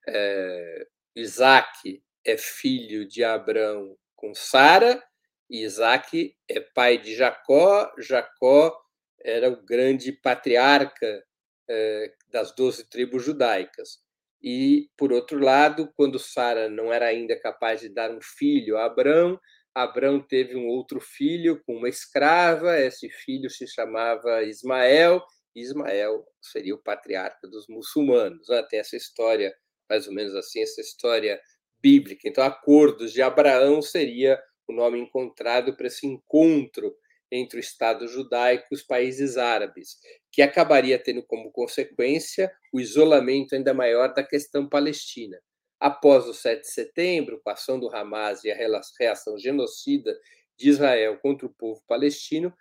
é, 0.07 0.87
Isaac 1.13 2.01
é 2.25 2.37
filho 2.37 3.05
de 3.05 3.25
Abraão 3.25 3.97
com 4.15 4.33
Sara, 4.33 5.03
e 5.49 5.63
Isaac 5.65 6.33
é 6.47 6.61
pai 6.61 6.97
de 6.97 7.13
Jacó, 7.13 7.93
Jacó 7.99 8.73
era 9.21 9.49
o 9.49 9.65
grande 9.65 10.13
patriarca 10.13 11.25
é, 11.69 12.13
das 12.29 12.55
doze 12.55 12.89
tribos 12.89 13.21
judaicas. 13.21 13.99
E, 14.41 14.89
por 14.95 15.11
outro 15.11 15.43
lado, 15.43 15.91
quando 15.93 16.17
Sara 16.17 16.69
não 16.69 16.93
era 16.93 17.07
ainda 17.07 17.37
capaz 17.37 17.81
de 17.81 17.89
dar 17.89 18.11
um 18.11 18.21
filho 18.21 18.77
a 18.77 18.85
Abraão, 18.85 19.37
Abrão 19.83 20.19
teve 20.19 20.55
um 20.55 20.67
outro 20.67 20.99
filho 20.99 21.61
com 21.63 21.75
uma 21.75 21.87
escrava, 21.87 22.79
esse 22.79 23.09
filho 23.09 23.47
se 23.49 23.67
chamava 23.67 24.41
Ismael, 24.43 25.23
Ismael 25.55 26.25
seria 26.41 26.73
o 26.73 26.81
patriarca 26.81 27.47
dos 27.47 27.67
muçulmanos. 27.67 28.47
Né? 28.49 28.63
Tem 28.69 28.79
essa 28.79 28.95
história, 28.95 29.55
mais 29.87 30.07
ou 30.07 30.13
menos 30.13 30.33
assim, 30.33 30.61
essa 30.61 30.81
história 30.81 31.39
bíblica. 31.79 32.27
Então, 32.27 32.43
Acordos 32.43 33.13
de 33.13 33.21
Abraão 33.21 33.81
seria 33.81 34.41
o 34.67 34.73
nome 34.73 34.99
encontrado 34.99 35.75
para 35.75 35.87
esse 35.87 36.07
encontro 36.07 36.95
entre 37.31 37.59
o 37.59 37.61
Estado 37.61 38.07
judaico 38.07 38.65
e 38.71 38.75
os 38.75 38.81
países 38.81 39.37
árabes, 39.37 39.97
que 40.31 40.41
acabaria 40.41 40.97
tendo 40.97 41.21
como 41.23 41.51
consequência 41.51 42.51
o 42.73 42.79
isolamento 42.79 43.53
ainda 43.53 43.73
maior 43.73 44.13
da 44.13 44.23
questão 44.23 44.67
palestina. 44.67 45.37
Após 45.79 46.27
o 46.27 46.33
7 46.33 46.61
de 46.61 46.71
setembro, 46.71 47.39
com 47.43 47.49
a 47.49 47.53
ação 47.53 47.79
do 47.79 47.93
Hamas 47.95 48.43
e 48.43 48.51
a 48.51 48.55
reação 48.55 49.37
genocida 49.37 50.17
de 50.57 50.69
Israel 50.69 51.19
contra 51.21 51.45
o 51.45 51.53
povo 51.53 51.81
palestino, 51.87 52.53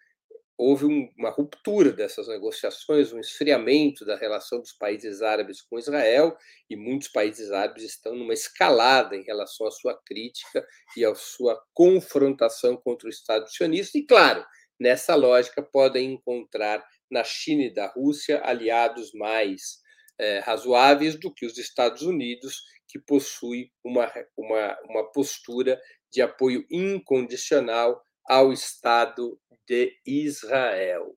houve 0.59 0.87
uma 0.87 1.31
ruptura 1.31 1.93
dessas 1.93 2.29
negociações, 2.29 3.13
um 3.13 3.21
esfriamento 3.21 4.05
da 4.05 4.17
relação 4.17 4.61
dos 4.61 4.73
países 4.73 5.21
árabes 5.21 5.61
com 5.61 5.79
Israel, 5.79 6.37
e 6.69 6.77
muitos 6.77 7.09
países 7.09 7.51
árabes 7.53 7.85
estão 7.85 8.15
numa 8.15 8.33
escalada 8.33 9.17
em 9.17 9.23
relação 9.23 9.67
à 9.67 9.71
sua 9.71 10.01
crítica 10.05 10.67
e 10.97 11.05
à 11.05 11.15
sua 11.15 11.61
confrontação 11.75 12.77
contra 12.77 13.07
o 13.07 13.11
Estado 13.11 13.49
sionista. 13.51 13.99
E, 13.99 14.07
claro, 14.07 14.45
nessa 14.81 15.15
lógica, 15.15 15.63
podem 15.63 16.13
encontrar 16.13 16.85
na 17.11 17.23
China 17.23 17.63
e 17.65 17.75
da 17.75 17.87
Rússia 17.89 18.41
aliados 18.43 19.13
mais 19.13 19.85
é, 20.19 20.39
razoáveis 20.41 21.19
do 21.19 21.33
que 21.33 21.47
os 21.47 21.59
Estados 21.59 22.03
Unidos 22.03 22.63
que 22.89 22.99
possui 22.99 23.71
uma, 23.85 24.11
uma, 24.37 24.79
uma 24.89 25.13
postura 25.13 25.81
de 26.13 26.23
apoio 26.23 26.65
incondicional 26.71 28.01
ao 28.25 28.53
Estado 28.53 29.39
de 29.67 29.93
Israel. 30.07 31.17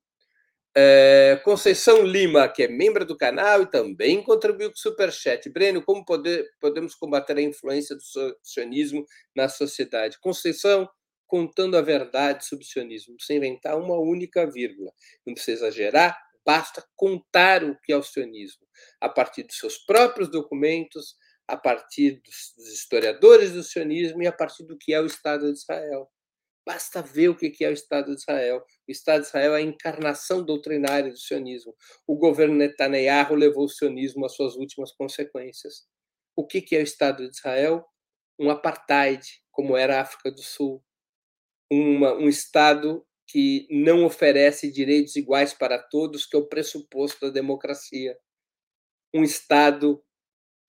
É, 0.75 1.41
Conceição 1.43 2.03
Lima, 2.03 2.47
que 2.47 2.63
é 2.63 2.67
membro 2.67 3.03
do 3.03 3.17
canal 3.17 3.63
e 3.63 3.69
também 3.69 4.21
contribuiu 4.23 4.69
com 4.69 4.75
o 4.75 4.79
Superchat. 4.79 5.49
Breno, 5.49 5.81
como 5.81 6.05
poder, 6.05 6.47
podemos 6.59 6.93
combater 6.93 7.37
a 7.37 7.41
influência 7.41 7.95
do 7.95 8.01
sionismo 8.43 9.03
na 9.35 9.49
sociedade? 9.49 10.19
Conceição, 10.19 10.87
contando 11.25 11.75
a 11.75 11.81
verdade 11.81 12.45
sobre 12.45 12.63
o 12.63 12.67
sionismo, 12.67 13.15
sem 13.19 13.37
inventar 13.37 13.77
uma 13.77 13.99
única 13.99 14.45
vírgula. 14.45 14.91
Não 15.25 15.33
precisa 15.33 15.67
exagerar, 15.67 16.17
basta 16.49 16.83
contar 16.95 17.63
o 17.63 17.79
que 17.79 17.93
é 17.93 17.95
o 17.95 18.01
sionismo, 18.01 18.65
a 18.99 19.07
partir 19.07 19.43
dos 19.43 19.55
seus 19.55 19.77
próprios 19.77 20.31
documentos, 20.31 21.15
a 21.47 21.55
partir 21.55 22.23
dos, 22.25 22.57
historiadores 22.73 23.53
do 23.53 23.61
sionismo 23.61 24.23
e 24.23 24.25
a 24.25 24.31
partir 24.31 24.63
do 24.63 24.75
que 24.75 24.91
é 24.91 24.99
o 24.99 25.05
Estado 25.05 25.45
de 25.45 25.59
Israel. 25.59 26.09
Basta 26.65 27.03
ver 27.03 27.29
o 27.29 27.35
que 27.35 27.63
é 27.63 27.69
o 27.69 27.73
Estado 27.73 28.15
de 28.15 28.19
Israel. 28.19 28.65
O 28.87 28.91
Estado 28.91 29.21
de 29.21 29.27
Israel 29.27 29.53
é 29.53 29.57
a 29.59 29.61
encarnação 29.61 30.43
doutrinária 30.43 31.11
do 31.11 31.19
sionismo. 31.19 31.75
O 32.07 32.15
governo 32.15 32.55
Netanyahu 32.55 33.35
levou 33.35 33.65
o 33.65 33.69
sionismo 33.69 34.25
às 34.25 34.33
suas 34.33 34.55
últimas 34.55 34.91
consequências. 34.93 35.85
O 36.35 36.47
que 36.47 36.75
é 36.75 36.79
o 36.79 36.81
Estado 36.81 37.29
de 37.29 37.37
Israel? 37.37 37.85
Um 38.39 38.49
apartheid, 38.49 39.23
como 39.51 39.77
era 39.77 39.99
a 39.99 40.01
África 40.01 40.31
do 40.31 40.41
Sul. 40.41 40.83
Uma, 41.71 42.15
um 42.15 42.27
Estado 42.27 43.05
que 43.29 43.67
não 43.69 44.05
oferece 44.05 44.71
direitos 44.71 45.15
iguais 45.15 45.53
para 45.53 45.77
todos, 45.77 46.25
que 46.25 46.35
é 46.35 46.39
o 46.39 46.47
pressuposto 46.47 47.27
da 47.27 47.31
democracia. 47.31 48.17
Um 49.13 49.23
Estado 49.23 50.03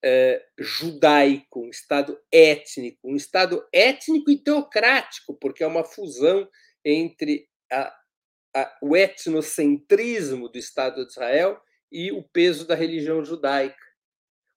é, 0.03 0.45
judaico, 0.59 1.61
um 1.61 1.69
Estado 1.69 2.21
étnico, 2.31 2.99
um 3.03 3.15
Estado 3.15 3.67
étnico 3.73 4.29
e 4.29 4.37
teocrático, 4.37 5.33
porque 5.33 5.63
é 5.63 5.67
uma 5.67 5.83
fusão 5.83 6.47
entre 6.85 7.49
a, 7.71 7.91
a, 8.55 8.77
o 8.79 8.95
etnocentrismo 8.95 10.47
do 10.47 10.59
Estado 10.59 11.03
de 11.03 11.11
Israel 11.11 11.59
e 11.91 12.11
o 12.11 12.21
peso 12.21 12.67
da 12.67 12.75
religião 12.75 13.25
judaica. 13.25 13.87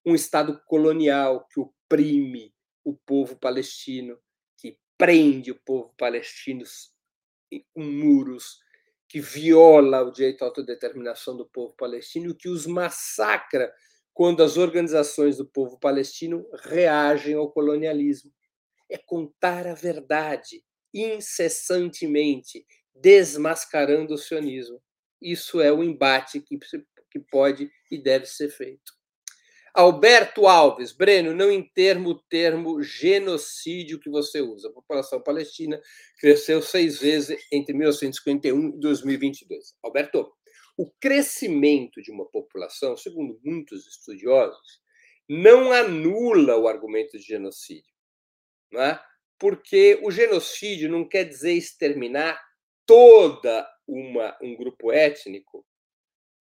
Um 0.04 0.14
Estado 0.14 0.60
colonial 0.66 1.48
que 1.48 1.58
oprime 1.58 2.54
o 2.84 2.94
povo 2.94 3.34
palestino, 3.36 4.18
que 4.58 4.78
prende 4.98 5.50
o 5.50 5.58
povo 5.64 5.94
palestino 5.96 6.66
com 7.72 7.82
muros, 7.82 8.58
que 9.08 9.20
viola 9.20 10.02
o 10.02 10.10
direito 10.10 10.42
à 10.42 10.46
autodeterminação 10.46 11.36
do 11.36 11.46
povo 11.46 11.74
palestino, 11.76 12.34
que 12.34 12.48
os 12.48 12.66
massacra 12.66 13.72
quando 14.12 14.42
as 14.42 14.56
organizações 14.56 15.36
do 15.36 15.46
povo 15.46 15.78
palestino 15.78 16.46
reagem 16.62 17.34
ao 17.34 17.50
colonialismo. 17.50 18.32
É 18.88 18.96
contar 18.96 19.66
a 19.66 19.74
verdade 19.74 20.62
incessantemente, 20.94 22.64
desmascarando 22.94 24.14
o 24.14 24.18
sionismo. 24.18 24.80
Isso 25.20 25.60
é 25.60 25.72
o 25.72 25.82
embate 25.82 26.40
que, 26.40 26.56
que 27.10 27.18
pode 27.18 27.68
e 27.90 27.98
deve 27.98 28.26
ser 28.26 28.50
feito. 28.50 28.92
Alberto 29.74 30.46
Alves, 30.46 30.92
Breno, 30.92 31.34
não 31.34 31.50
termo 31.74 32.10
o 32.10 32.22
termo 32.28 32.80
genocídio 32.80 33.98
que 33.98 34.08
você 34.08 34.40
usa. 34.40 34.68
A 34.68 34.72
população 34.72 35.20
palestina 35.20 35.80
cresceu 36.20 36.62
seis 36.62 37.00
vezes 37.00 37.44
entre 37.52 37.74
1951 37.74 38.68
e 38.76 38.80
2022. 38.80 39.74
Alberto, 39.82 40.32
o 40.78 40.88
crescimento 41.00 42.00
de 42.00 42.12
uma 42.12 42.24
população, 42.26 42.96
segundo 42.96 43.40
muitos 43.44 43.86
estudiosos, 43.88 44.80
não 45.28 45.72
anula 45.72 46.56
o 46.56 46.68
argumento 46.68 47.18
de 47.18 47.24
genocídio, 47.24 47.92
não 48.70 48.80
é? 48.80 49.02
porque 49.38 49.98
o 50.02 50.10
genocídio 50.10 50.88
não 50.88 51.06
quer 51.06 51.24
dizer 51.24 51.52
exterminar 51.52 52.40
toda 52.86 53.68
uma, 53.86 54.36
um 54.40 54.56
grupo 54.56 54.92
étnico 54.92 55.66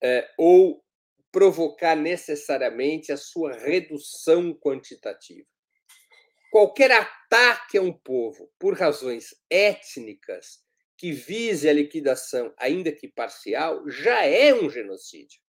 é, 0.03 0.29
ou 0.37 0.85
provocar 1.33 1.97
necessariamente 1.97 3.11
a 3.11 3.17
sua 3.17 3.55
redução 3.55 4.55
quantitativa. 4.55 5.49
Qualquer 6.51 6.93
ataque 6.93 7.79
a 7.79 7.83
um 7.83 7.93
povo 7.93 8.53
por 8.59 8.75
razões 8.75 9.35
étnicas 9.49 10.63
que 10.99 11.11
vise 11.11 11.69
a 11.69 11.73
liquidação, 11.73 12.55
ainda 12.59 12.93
que 12.93 13.09
parcial, 13.09 13.89
já 13.89 14.25
é 14.25 14.55
um 14.55 14.71
genocídio. 14.71 15.41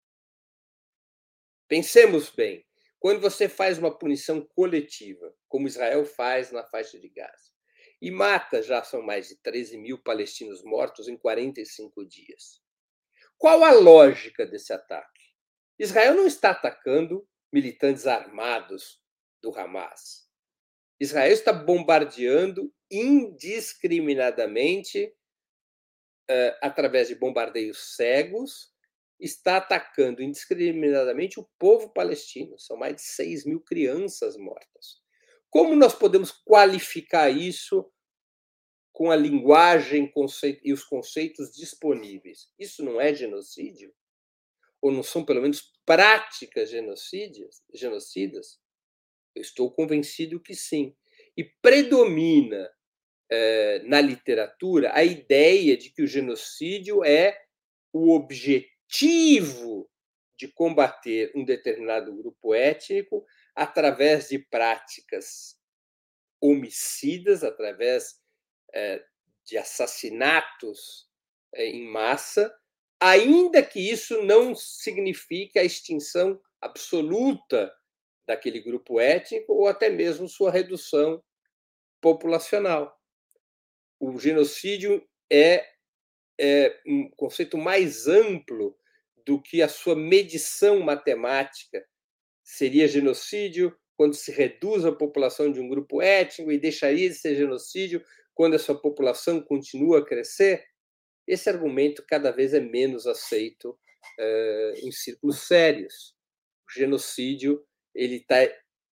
Pensemos 1.68 2.30
bem, 2.30 2.66
quando 3.00 3.20
você 3.20 3.50
faz 3.50 3.78
uma 3.78 3.96
punição 3.96 4.42
coletiva, 4.56 5.36
como 5.50 5.68
Israel 5.68 6.06
faz 6.06 6.52
na 6.52 6.64
faixa 6.64 6.98
de 6.98 7.10
Gaza, 7.10 7.52
e 8.02 8.10
mata, 8.10 8.62
já 8.62 8.84
são 8.84 9.02
mais 9.02 9.28
de 9.28 9.36
13 9.36 9.78
mil 9.78 9.98
palestinos 10.02 10.64
mortos 10.64 11.08
em 11.08 11.18
45 11.18 12.06
dias. 12.06 12.62
Qual 13.38 13.64
a 13.64 13.72
lógica 13.72 14.46
desse 14.46 14.72
ataque? 14.72 15.13
Israel 15.80 16.16
não 16.16 16.28
está 16.28 16.52
atacando 16.52 17.26
militantes 17.52 18.06
armados 18.08 19.02
do 19.42 19.58
Hamas. 19.58 20.30
Israel 21.00 21.32
está 21.32 21.52
bombardeando 21.52 22.72
indiscriminadamente 22.90 25.14
uh, 26.30 26.56
através 26.62 27.10
de 27.10 27.16
bombardeios 27.16 27.96
cegos, 27.96 28.72
está 29.20 29.58
atacando 29.58 30.22
indiscriminadamente 30.22 31.40
o 31.40 31.50
povo 31.58 31.90
palestino. 31.90 32.60
São 32.60 32.78
mais 32.78 32.96
de 32.96 33.02
6 33.02 33.46
mil 33.46 33.60
crianças 33.62 34.38
mortas. 34.38 35.02
Como 35.50 35.76
nós 35.76 35.94
podemos 35.94 36.32
qualificar 36.32 37.30
isso 37.30 37.92
com 38.92 39.12
a 39.12 39.16
linguagem 39.16 40.12
e 40.64 40.74
os 40.74 40.84
conceitos 40.84 41.52
disponíveis? 41.52 42.52
Isso 42.58 42.84
não 42.84 43.00
é 43.00 43.14
genocídio? 43.14 43.94
Ou 44.84 44.92
não 44.92 45.02
são, 45.02 45.24
pelo 45.24 45.42
menos, 45.42 45.72
práticas 45.86 46.70
genocídias, 46.70 47.64
genocidas? 47.74 48.60
Eu 49.34 49.42
estou 49.42 49.72
convencido 49.72 50.42
que 50.42 50.54
sim. 50.54 50.94
E 51.38 51.46
predomina 51.62 52.70
eh, 53.30 53.82
na 53.86 54.02
literatura 54.02 54.92
a 54.94 55.02
ideia 55.02 55.78
de 55.78 55.90
que 55.90 56.04
o 56.04 56.08
genocídio 56.08 57.02
é 57.02 57.42
o 57.94 58.14
objetivo 58.14 59.90
de 60.38 60.50
combater 60.50 61.32
um 61.34 61.46
determinado 61.46 62.14
grupo 62.14 62.54
étnico 62.54 63.26
através 63.56 64.28
de 64.28 64.38
práticas 64.38 65.58
homicidas, 66.42 67.42
através 67.42 68.20
eh, 68.74 69.02
de 69.46 69.58
assassinatos 69.58 71.08
eh, 71.54 71.68
em 71.68 71.88
massa, 71.88 72.54
ainda 73.04 73.62
que 73.62 73.80
isso 73.80 74.24
não 74.24 74.56
signifique 74.56 75.60
a 75.60 75.64
extinção 75.64 76.40
absoluta 76.62 77.74
daquele 78.28 78.62
grupo 78.62 79.00
étnico 79.00 79.54
ou 79.54 79.68
até 79.68 79.90
mesmo 79.90 80.28
sua 80.28 80.52
redução 80.52 81.22
populacional 82.02 82.98
o 84.04 84.20
genocídio 84.20 85.02
é, 85.32 85.66
é 86.40 86.78
um 86.86 87.10
conceito 87.12 87.58
mais 87.58 88.08
amplo 88.08 88.78
do 89.26 89.42
que 89.42 89.62
a 89.62 89.70
sua 89.70 89.96
medição 89.96 90.82
matemática. 90.82 91.86
Seria 92.44 92.88
genocídio 92.88 93.74
quando 93.96 94.14
se 94.14 94.32
reduz 94.32 94.84
a 94.84 94.92
população 94.92 95.52
de 95.52 95.62
um 95.62 95.70
grupo 95.70 96.02
étnico 96.02 96.52
e 96.52 96.60
deixaria 96.60 97.08
de 97.10 97.16
ser 97.16 97.36
genocídio 97.36 98.04
quando 98.36 98.56
essa 98.56 98.76
população 98.76 99.42
continua 99.42 100.00
a 100.00 100.06
crescer? 100.06 100.66
Esse 101.28 101.50
argumento 101.50 102.04
cada 102.08 102.32
vez 102.32 102.54
é 102.54 102.60
menos 102.60 103.08
aceito 103.08 103.70
uh, 103.70 104.88
em 104.88 104.92
círculos 104.92 105.48
sérios. 105.48 106.16
O 106.68 106.80
genocídio 106.80 107.64
ele 107.96 108.18
está 108.18 108.38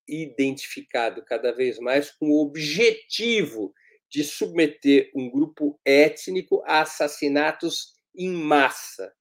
identificado 0.07 1.25
cada 1.25 1.53
vez 1.53 1.79
mais 1.79 2.11
com 2.11 2.31
o 2.31 2.43
objetivo 2.43 3.73
de 4.09 4.25
submeter 4.25 5.11
um 5.15 5.31
grupo 5.31 5.81
étnico 5.85 6.63
a 6.67 6.81
assassinatos 6.81 7.95
em 8.15 8.31
massa, 8.31 9.15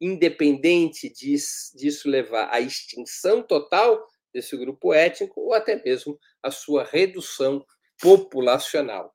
independente 0.00 1.08
disso 1.08 2.08
levar 2.08 2.52
à 2.52 2.60
extinção 2.60 3.42
total 3.42 4.04
desse 4.32 4.56
grupo 4.56 4.92
étnico 4.92 5.40
ou 5.40 5.54
até 5.54 5.80
mesmo 5.82 6.18
a 6.42 6.50
sua 6.50 6.82
redução 6.84 7.64
populacional. 8.00 9.14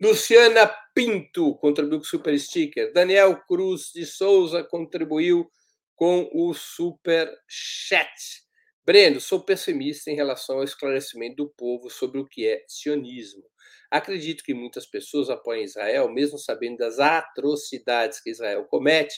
Luciana 0.00 0.66
Pinto 0.94 1.56
contribuiu 1.56 1.98
com 1.98 2.04
o 2.04 2.08
super 2.08 2.38
sticker. 2.38 2.92
Daniel 2.92 3.40
Cruz 3.46 3.90
de 3.94 4.06
Souza 4.06 4.62
contribuiu 4.62 5.50
com 5.94 6.28
o 6.32 6.54
super 6.54 7.32
chat. 7.48 8.44
Breno, 8.84 9.20
sou 9.20 9.40
pessimista 9.40 10.10
em 10.10 10.14
relação 10.14 10.56
ao 10.56 10.64
esclarecimento 10.64 11.36
do 11.36 11.48
povo 11.48 11.88
sobre 11.88 12.18
o 12.20 12.26
que 12.26 12.46
é 12.46 12.62
sionismo. 12.68 13.42
Acredito 13.90 14.44
que 14.44 14.52
muitas 14.52 14.86
pessoas 14.86 15.30
apoiam 15.30 15.62
Israel, 15.62 16.10
mesmo 16.10 16.38
sabendo 16.38 16.78
das 16.78 16.98
atrocidades 16.98 18.20
que 18.20 18.30
Israel 18.30 18.64
comete, 18.64 19.14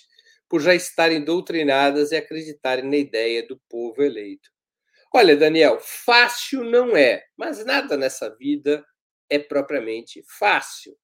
por 0.48 0.60
já 0.60 0.74
estarem 0.74 1.24
doutrinadas 1.24 2.12
e 2.12 2.16
acreditarem 2.16 2.88
na 2.88 2.96
ideia 2.96 3.44
do 3.46 3.58
povo 3.68 4.02
eleito. 4.02 4.48
Olha, 5.12 5.36
Daniel, 5.36 5.78
fácil 5.80 6.62
não 6.62 6.96
é, 6.96 7.24
mas 7.36 7.64
nada 7.64 7.96
nessa 7.96 8.28
vida 8.36 8.84
é 9.30 9.38
propriamente 9.38 10.22
fácil. 10.38 10.96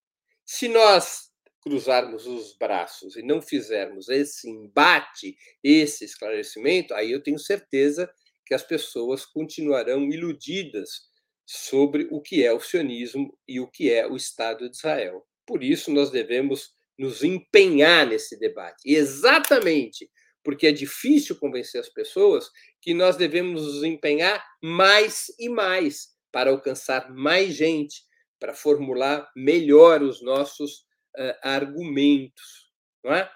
Se 0.45 0.69
nós 0.69 1.31
cruzarmos 1.61 2.27
os 2.27 2.57
braços 2.57 3.17
e 3.17 3.23
não 3.23 3.41
fizermos 3.41 4.09
esse 4.09 4.49
embate, 4.49 5.37
esse 5.63 6.05
esclarecimento, 6.05 6.93
aí 6.95 7.13
eu 7.13 7.23
tenho 7.23 7.39
certeza 7.39 8.13
que 8.45 8.55
as 8.55 8.63
pessoas 8.63 9.25
continuarão 9.25 10.09
iludidas 10.09 11.11
sobre 11.47 12.09
o 12.11 12.21
que 12.21 12.45
é 12.45 12.53
o 12.53 12.61
sionismo 12.61 13.37
e 13.47 13.61
o 13.61 13.69
que 13.69 13.93
é 13.93 14.07
o 14.07 14.17
Estado 14.17 14.69
de 14.69 14.77
Israel. 14.77 15.25
Por 15.47 15.63
isso, 15.63 15.93
nós 15.93 16.11
devemos 16.11 16.71
nos 16.99 17.23
empenhar 17.23 18.07
nesse 18.07 18.39
debate. 18.39 18.83
E 18.85 18.95
exatamente 18.95 20.11
porque 20.45 20.67
é 20.67 20.73
difícil 20.73 21.37
convencer 21.37 21.81
as 21.81 21.89
pessoas 21.89 22.51
que 22.81 22.93
nós 22.93 23.17
devemos 23.17 23.63
nos 23.63 23.85
empenhar 23.85 24.45
mais 24.61 25.27
e 25.39 25.49
mais 25.49 26.09
para 26.33 26.51
alcançar 26.51 27.13
mais 27.13 27.55
gente, 27.55 28.03
para 28.43 28.53
formular 28.53 29.31
melhor 29.37 30.03
os 30.03 30.21
nossos 30.21 30.81
uh, 31.17 31.39
argumentos. 31.45 32.73
Não 33.05 33.15
é? 33.15 33.31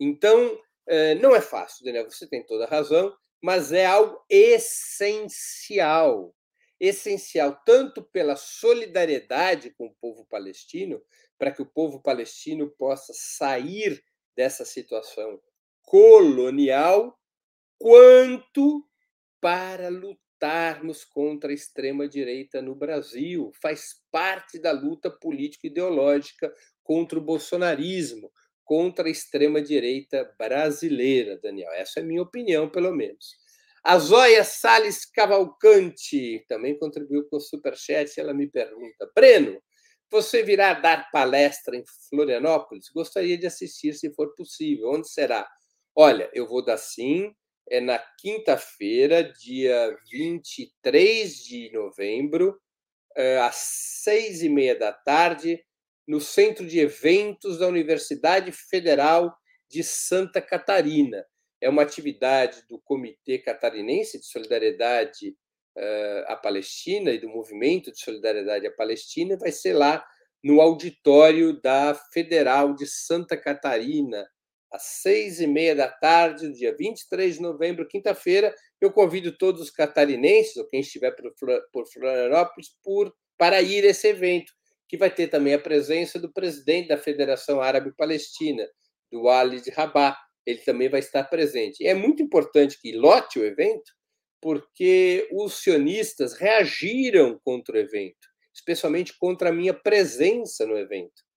Então, 0.00 0.54
uh, 0.54 1.14
não 1.20 1.36
é 1.36 1.42
fácil, 1.42 1.84
Daniel, 1.84 2.10
você 2.10 2.26
tem 2.26 2.42
toda 2.46 2.64
a 2.64 2.68
razão, 2.68 3.14
mas 3.42 3.70
é 3.70 3.84
algo 3.84 4.18
essencial. 4.30 6.34
Essencial 6.80 7.60
tanto 7.66 8.02
pela 8.02 8.34
solidariedade 8.34 9.74
com 9.74 9.88
o 9.88 9.94
povo 10.00 10.24
palestino, 10.24 11.02
para 11.38 11.50
que 11.50 11.60
o 11.60 11.66
povo 11.66 12.00
palestino 12.00 12.70
possa 12.78 13.12
sair 13.14 14.02
dessa 14.34 14.64
situação 14.64 15.38
colonial, 15.82 17.14
quanto 17.78 18.88
para 19.38 19.90
lutarmos 20.40 21.04
contra 21.04 21.50
a 21.50 21.54
extrema-direita 21.54 22.62
no 22.62 22.74
Brasil. 22.74 23.52
Faz 23.60 23.96
parte 24.10 24.58
da 24.58 24.72
luta 24.72 25.10
político-ideológica 25.10 26.50
contra 26.82 27.18
o 27.18 27.22
bolsonarismo, 27.22 28.32
contra 28.64 29.06
a 29.06 29.10
extrema-direita 29.10 30.34
brasileira, 30.38 31.38
Daniel. 31.42 31.70
Essa 31.72 32.00
é 32.00 32.02
a 32.02 32.06
minha 32.06 32.22
opinião, 32.22 32.70
pelo 32.70 32.94
menos. 32.94 33.36
A 33.84 33.98
Zóia 33.98 34.42
Salles 34.42 35.04
Cavalcante 35.04 36.44
também 36.48 36.78
contribuiu 36.78 37.28
com 37.28 37.36
o 37.36 37.40
Superchat. 37.40 38.18
Ela 38.18 38.32
me 38.32 38.46
pergunta: 38.46 39.10
Breno, 39.14 39.60
você 40.10 40.42
virá 40.42 40.72
dar 40.72 41.10
palestra 41.10 41.76
em 41.76 41.84
Florianópolis? 42.08 42.88
Gostaria 42.94 43.36
de 43.36 43.46
assistir, 43.46 43.92
se 43.92 44.12
for 44.14 44.34
possível. 44.34 44.90
Onde 44.90 45.08
será? 45.08 45.46
Olha, 45.94 46.30
eu 46.32 46.46
vou 46.46 46.64
dar 46.64 46.78
sim, 46.78 47.34
é 47.70 47.80
na 47.80 47.98
quinta-feira, 48.18 49.22
dia 49.22 49.96
23 50.10 51.36
de 51.44 51.70
novembro, 51.72 52.60
é, 53.16 53.38
às 53.38 53.56
seis 54.02 54.42
e 54.42 54.48
meia 54.48 54.76
da 54.76 54.92
tarde, 54.92 55.64
no 56.06 56.20
Centro 56.20 56.66
de 56.66 56.80
Eventos 56.80 57.58
da 57.58 57.68
Universidade 57.68 58.50
Federal 58.50 59.32
de 59.68 59.84
Santa 59.84 60.42
Catarina. 60.42 61.24
É 61.60 61.68
uma 61.68 61.82
atividade 61.82 62.64
do 62.68 62.80
Comitê 62.80 63.38
Catarinense 63.38 64.18
de 64.18 64.26
Solidariedade 64.26 65.36
uh, 65.76 66.24
à 66.26 66.36
Palestina 66.36 67.12
e 67.12 67.18
do 67.18 67.28
Movimento 67.28 67.92
de 67.92 68.00
Solidariedade 68.00 68.66
à 68.66 68.72
Palestina. 68.72 69.36
Vai 69.36 69.52
ser 69.52 69.74
lá 69.74 70.04
no 70.42 70.60
auditório 70.60 71.60
da 71.60 71.94
Federal 72.12 72.74
de 72.74 72.86
Santa 72.86 73.36
Catarina, 73.36 74.26
às 74.72 74.82
seis 74.82 75.40
e 75.40 75.46
meia 75.46 75.74
da 75.74 75.88
tarde, 75.88 76.52
dia 76.52 76.74
23 76.76 77.36
de 77.36 77.42
novembro, 77.42 77.88
quinta-feira. 77.88 78.54
Eu 78.80 78.92
convido 78.92 79.36
todos 79.36 79.60
os 79.60 79.70
catarinenses, 79.70 80.56
ou 80.56 80.66
quem 80.66 80.80
estiver 80.80 81.14
por 81.72 81.86
Florianópolis, 81.92 82.68
por, 82.82 83.12
para 83.36 83.60
ir 83.60 83.84
a 83.84 83.88
esse 83.88 84.08
evento, 84.08 84.52
que 84.88 84.96
vai 84.96 85.10
ter 85.10 85.28
também 85.28 85.54
a 85.54 85.58
presença 85.58 86.18
do 86.18 86.32
presidente 86.32 86.88
da 86.88 86.96
Federação 86.96 87.60
Árabe 87.60 87.92
Palestina, 87.96 88.66
do 89.10 89.28
Ali 89.28 89.60
de 89.60 89.70
Rabat. 89.70 90.16
Ele 90.46 90.58
também 90.58 90.88
vai 90.88 91.00
estar 91.00 91.24
presente. 91.24 91.86
É 91.86 91.94
muito 91.94 92.22
importante 92.22 92.80
que 92.80 92.92
lote 92.92 93.38
o 93.38 93.44
evento, 93.44 93.92
porque 94.40 95.28
os 95.32 95.62
sionistas 95.62 96.32
reagiram 96.32 97.38
contra 97.44 97.76
o 97.76 97.78
evento, 97.78 98.26
especialmente 98.54 99.16
contra 99.18 99.50
a 99.50 99.52
minha 99.52 99.74
presença 99.74 100.64
no 100.64 100.78
evento 100.78 101.29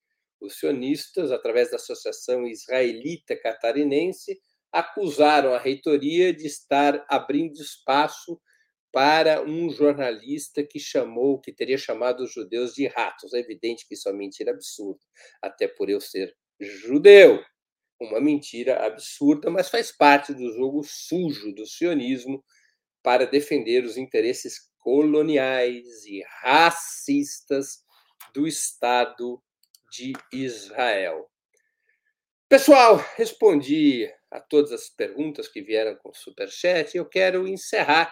os 0.44 0.60
sionistas, 0.60 1.32
através 1.32 1.72
da 1.72 1.78
Associação 1.78 2.46
Israelita 2.46 3.36
Catarinense, 3.36 4.40
acusaram 4.72 5.54
a 5.54 5.60
reitoria 5.60 6.34
de 6.34 6.46
estar 6.46 7.06
abrindo 7.08 7.54
espaço 7.54 8.40
para 8.92 9.42
um 9.42 9.70
jornalista 9.70 10.64
que 10.64 10.80
chamou, 10.80 11.40
que 11.40 11.54
teria 11.54 11.78
chamado 11.78 12.24
os 12.24 12.34
judeus 12.34 12.74
de 12.74 12.88
ratos. 12.88 13.34
É 13.34 13.40
evidente 13.40 13.88
que 13.88 13.96
isso 13.96 14.08
é 14.10 14.12
uma 14.12 14.18
mentira 14.18 14.52
absurda, 14.52 15.00
até 15.42 15.68
por 15.68 15.90
eu 15.90 16.02
ser 16.02 16.36
judeu. 16.60 17.44
Uma 18.00 18.20
mentira 18.20 18.86
absurda, 18.86 19.50
mas 19.50 19.70
faz 19.70 19.92
parte 19.92 20.34
do 20.34 20.52
jogo 20.54 20.84
sujo 20.84 21.54
do 21.54 21.66
sionismo 21.66 22.44
para 23.02 23.26
defender 23.26 23.84
os 23.86 23.98
interesses 23.98 24.56
coloniais 24.80 26.06
e 26.06 26.22
racistas 26.42 27.84
do 28.34 28.46
Estado 28.46 29.42
de 29.94 30.12
Israel. 30.32 31.30
Pessoal, 32.50 32.98
respondi 33.16 34.12
a 34.32 34.40
todas 34.40 34.72
as 34.72 34.90
perguntas 34.90 35.48
que 35.48 35.62
vieram 35.62 35.96
com 35.98 36.10
o 36.10 36.16
Superchat 36.16 36.98
eu 36.98 37.06
quero 37.06 37.48
encerrar 37.48 38.12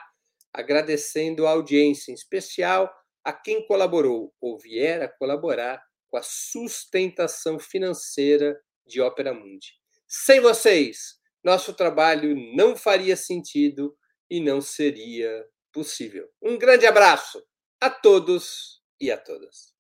agradecendo 0.54 1.48
a 1.48 1.52
audiência, 1.52 2.12
em 2.12 2.14
especial 2.14 2.94
a 3.24 3.34
quem 3.34 3.66
colaborou 3.66 4.32
ou 4.40 4.60
vier 4.60 5.02
a 5.02 5.08
colaborar 5.08 5.82
com 6.10 6.18
a 6.18 6.24
sustentação 6.24 7.58
financeira 7.58 8.62
de 8.86 9.02
Ópera 9.02 9.34
Mundi. 9.34 9.74
Sem 10.08 10.40
vocês, 10.40 11.16
nosso 11.44 11.74
trabalho 11.74 12.36
não 12.56 12.76
faria 12.76 13.16
sentido 13.16 13.98
e 14.30 14.40
não 14.40 14.62
seria 14.62 15.48
possível. 15.72 16.30
Um 16.42 16.60
grande 16.60 16.86
abraço 16.86 17.42
a 17.80 17.90
todos 17.90 18.84
e 19.00 19.10
a 19.10 19.18
todas. 19.18 19.71